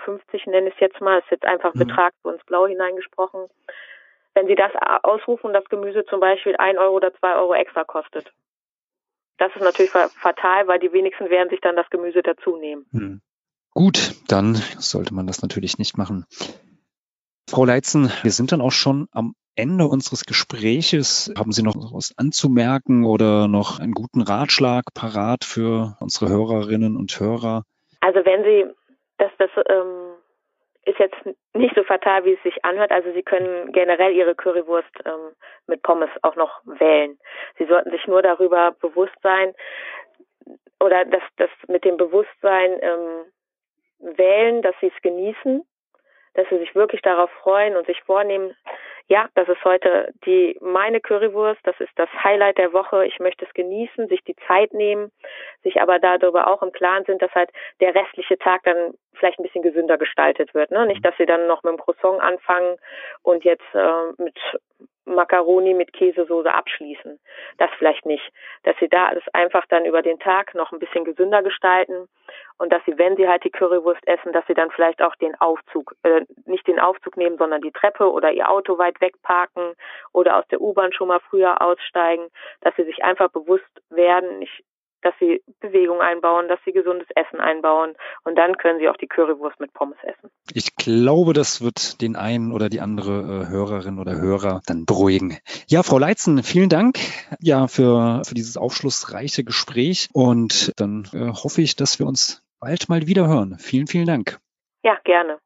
nenne 0.46 0.68
ich 0.68 0.74
es 0.74 0.80
jetzt 0.80 1.00
mal, 1.00 1.18
ist 1.20 1.30
jetzt 1.30 1.46
einfach 1.46 1.72
ein 1.72 1.78
mhm. 1.78 1.86
Betrag 1.86 2.12
für 2.20 2.28
uns 2.28 2.44
blau 2.44 2.66
hineingesprochen. 2.66 3.48
Wenn 4.34 4.48
sie 4.48 4.54
das 4.54 4.72
ausrufen 5.02 5.46
und 5.46 5.54
das 5.54 5.64
Gemüse 5.70 6.04
zum 6.04 6.20
Beispiel 6.20 6.56
ein 6.58 6.76
Euro 6.76 6.96
oder 6.96 7.14
zwei 7.14 7.36
Euro 7.36 7.54
extra 7.54 7.84
kostet. 7.84 8.30
Das 9.38 9.54
ist 9.54 9.62
natürlich 9.62 9.90
fatal, 9.90 10.66
weil 10.66 10.78
die 10.78 10.92
wenigsten 10.92 11.28
werden 11.30 11.50
sich 11.50 11.60
dann 11.60 11.76
das 11.76 11.88
Gemüse 11.90 12.22
dazu 12.22 12.56
nehmen. 12.56 12.86
Hm. 12.92 13.20
Gut, 13.70 14.14
dann 14.28 14.54
sollte 14.78 15.12
man 15.12 15.26
das 15.26 15.42
natürlich 15.42 15.78
nicht 15.78 15.98
machen. 15.98 16.24
Frau 17.48 17.64
Leitzen, 17.64 18.10
wir 18.22 18.30
sind 18.30 18.50
dann 18.50 18.60
auch 18.60 18.72
schon 18.72 19.06
am 19.12 19.34
Ende 19.54 19.86
unseres 19.86 20.24
Gespräches. 20.24 21.32
Haben 21.36 21.52
Sie 21.52 21.62
noch 21.62 21.76
was 21.92 22.12
anzumerken 22.16 23.04
oder 23.04 23.48
noch 23.48 23.78
einen 23.78 23.92
guten 23.92 24.22
Ratschlag 24.22 24.84
parat 24.94 25.44
für 25.44 25.96
unsere 26.00 26.30
Hörerinnen 26.30 26.96
und 26.96 27.18
Hörer? 27.20 27.64
Also 28.00 28.20
wenn 28.24 28.44
Sie 28.44 28.64
das, 29.18 29.30
das 29.38 29.50
ähm, 29.68 30.05
ist 30.98 31.12
jetzt 31.12 31.36
nicht 31.54 31.74
so 31.74 31.84
fatal, 31.84 32.24
wie 32.24 32.34
es 32.34 32.42
sich 32.42 32.64
anhört. 32.64 32.90
Also 32.90 33.12
Sie 33.12 33.22
können 33.22 33.72
generell 33.72 34.12
Ihre 34.12 34.34
Currywurst 34.34 34.90
ähm, 35.04 35.34
mit 35.66 35.82
Pommes 35.82 36.10
auch 36.22 36.36
noch 36.36 36.60
wählen. 36.64 37.18
Sie 37.58 37.66
sollten 37.66 37.90
sich 37.90 38.06
nur 38.06 38.22
darüber 38.22 38.72
bewusst 38.80 39.14
sein 39.22 39.54
oder 40.80 41.04
das, 41.04 41.22
das 41.36 41.50
mit 41.68 41.84
dem 41.84 41.96
Bewusstsein 41.96 42.78
ähm, 42.80 44.16
wählen, 44.16 44.62
dass 44.62 44.74
Sie 44.80 44.92
es 44.94 45.02
genießen, 45.02 45.62
dass 46.34 46.48
Sie 46.48 46.58
sich 46.58 46.74
wirklich 46.74 47.02
darauf 47.02 47.30
freuen 47.42 47.76
und 47.76 47.86
sich 47.86 48.02
vornehmen, 48.02 48.54
ja, 49.08 49.28
das 49.34 49.48
ist 49.48 49.64
heute 49.64 50.12
die 50.24 50.58
meine 50.60 51.00
Currywurst, 51.00 51.60
das 51.62 51.78
ist 51.78 51.92
das 51.94 52.08
Highlight 52.24 52.58
der 52.58 52.72
Woche. 52.72 53.06
Ich 53.06 53.20
möchte 53.20 53.44
es 53.44 53.54
genießen, 53.54 54.08
sich 54.08 54.22
die 54.24 54.34
Zeit 54.48 54.74
nehmen, 54.74 55.12
sich 55.62 55.80
aber 55.80 56.00
darüber 56.00 56.48
auch 56.48 56.60
im 56.62 56.72
Klaren 56.72 57.04
sind, 57.04 57.22
dass 57.22 57.32
halt 57.32 57.50
der 57.80 57.94
restliche 57.94 58.36
Tag 58.36 58.62
dann 58.64 58.94
vielleicht 59.16 59.38
ein 59.38 59.42
bisschen 59.42 59.62
gesünder 59.62 59.98
gestaltet 59.98 60.54
wird. 60.54 60.70
Ne? 60.70 60.86
Nicht, 60.86 61.04
dass 61.04 61.16
sie 61.16 61.26
dann 61.26 61.46
noch 61.46 61.62
mit 61.62 61.72
dem 61.72 61.80
Croissant 61.80 62.20
anfangen 62.20 62.76
und 63.22 63.44
jetzt 63.44 63.74
äh, 63.74 64.22
mit 64.22 64.36
Macaroni 65.06 65.72
mit 65.72 65.92
Käsesoße 65.92 66.52
abschließen. 66.52 67.18
Das 67.58 67.70
vielleicht 67.78 68.04
nicht. 68.06 68.28
Dass 68.64 68.76
sie 68.80 68.88
da 68.88 69.14
das 69.14 69.22
einfach 69.32 69.64
dann 69.68 69.84
über 69.84 70.02
den 70.02 70.18
Tag 70.18 70.54
noch 70.54 70.72
ein 70.72 70.78
bisschen 70.78 71.04
gesünder 71.04 71.42
gestalten 71.42 72.08
und 72.58 72.72
dass 72.72 72.84
sie, 72.84 72.98
wenn 72.98 73.16
sie 73.16 73.28
halt 73.28 73.44
die 73.44 73.50
Currywurst 73.50 74.06
essen, 74.06 74.32
dass 74.32 74.46
sie 74.46 74.54
dann 74.54 74.70
vielleicht 74.70 75.00
auch 75.02 75.14
den 75.16 75.34
Aufzug, 75.40 75.94
äh, 76.02 76.22
nicht 76.44 76.66
den 76.66 76.80
Aufzug 76.80 77.16
nehmen, 77.16 77.38
sondern 77.38 77.62
die 77.62 77.72
Treppe 77.72 78.10
oder 78.10 78.32
ihr 78.32 78.50
Auto 78.50 78.78
weit 78.78 79.00
wegparken 79.00 79.74
oder 80.12 80.36
aus 80.36 80.46
der 80.48 80.60
U-Bahn 80.60 80.92
schon 80.92 81.08
mal 81.08 81.20
früher 81.20 81.62
aussteigen, 81.62 82.28
dass 82.60 82.74
sie 82.76 82.84
sich 82.84 83.04
einfach 83.04 83.30
bewusst 83.30 83.64
werden, 83.90 84.42
ich 84.42 84.64
dass 85.06 85.14
sie 85.20 85.40
Bewegung 85.60 86.00
einbauen, 86.00 86.48
dass 86.48 86.58
sie 86.64 86.72
gesundes 86.72 87.06
Essen 87.14 87.40
einbauen 87.40 87.94
und 88.24 88.36
dann 88.36 88.56
können 88.56 88.80
sie 88.80 88.88
auch 88.88 88.96
die 88.96 89.06
Currywurst 89.06 89.60
mit 89.60 89.72
Pommes 89.72 89.96
essen. 90.02 90.30
Ich 90.52 90.74
glaube, 90.74 91.32
das 91.32 91.62
wird 91.62 92.00
den 92.00 92.16
einen 92.16 92.50
oder 92.52 92.68
die 92.68 92.80
andere 92.80 93.44
äh, 93.44 93.48
Hörerin 93.48 94.00
oder 94.00 94.16
Hörer 94.16 94.62
dann 94.66 94.84
beruhigen. 94.84 95.38
Ja, 95.68 95.84
Frau 95.84 95.98
Leitzen, 95.98 96.42
vielen 96.42 96.68
Dank 96.68 96.98
ja 97.40 97.68
für, 97.68 98.22
für 98.26 98.34
dieses 98.34 98.56
aufschlussreiche 98.56 99.44
Gespräch 99.44 100.08
und 100.12 100.72
dann 100.76 101.08
äh, 101.12 101.28
hoffe 101.28 101.62
ich, 101.62 101.76
dass 101.76 102.00
wir 102.00 102.06
uns 102.06 102.42
bald 102.58 102.88
mal 102.88 103.06
wieder 103.06 103.28
hören. 103.28 103.58
Vielen, 103.60 103.86
vielen 103.86 104.06
Dank. 104.06 104.40
Ja, 104.82 104.98
gerne. 105.04 105.38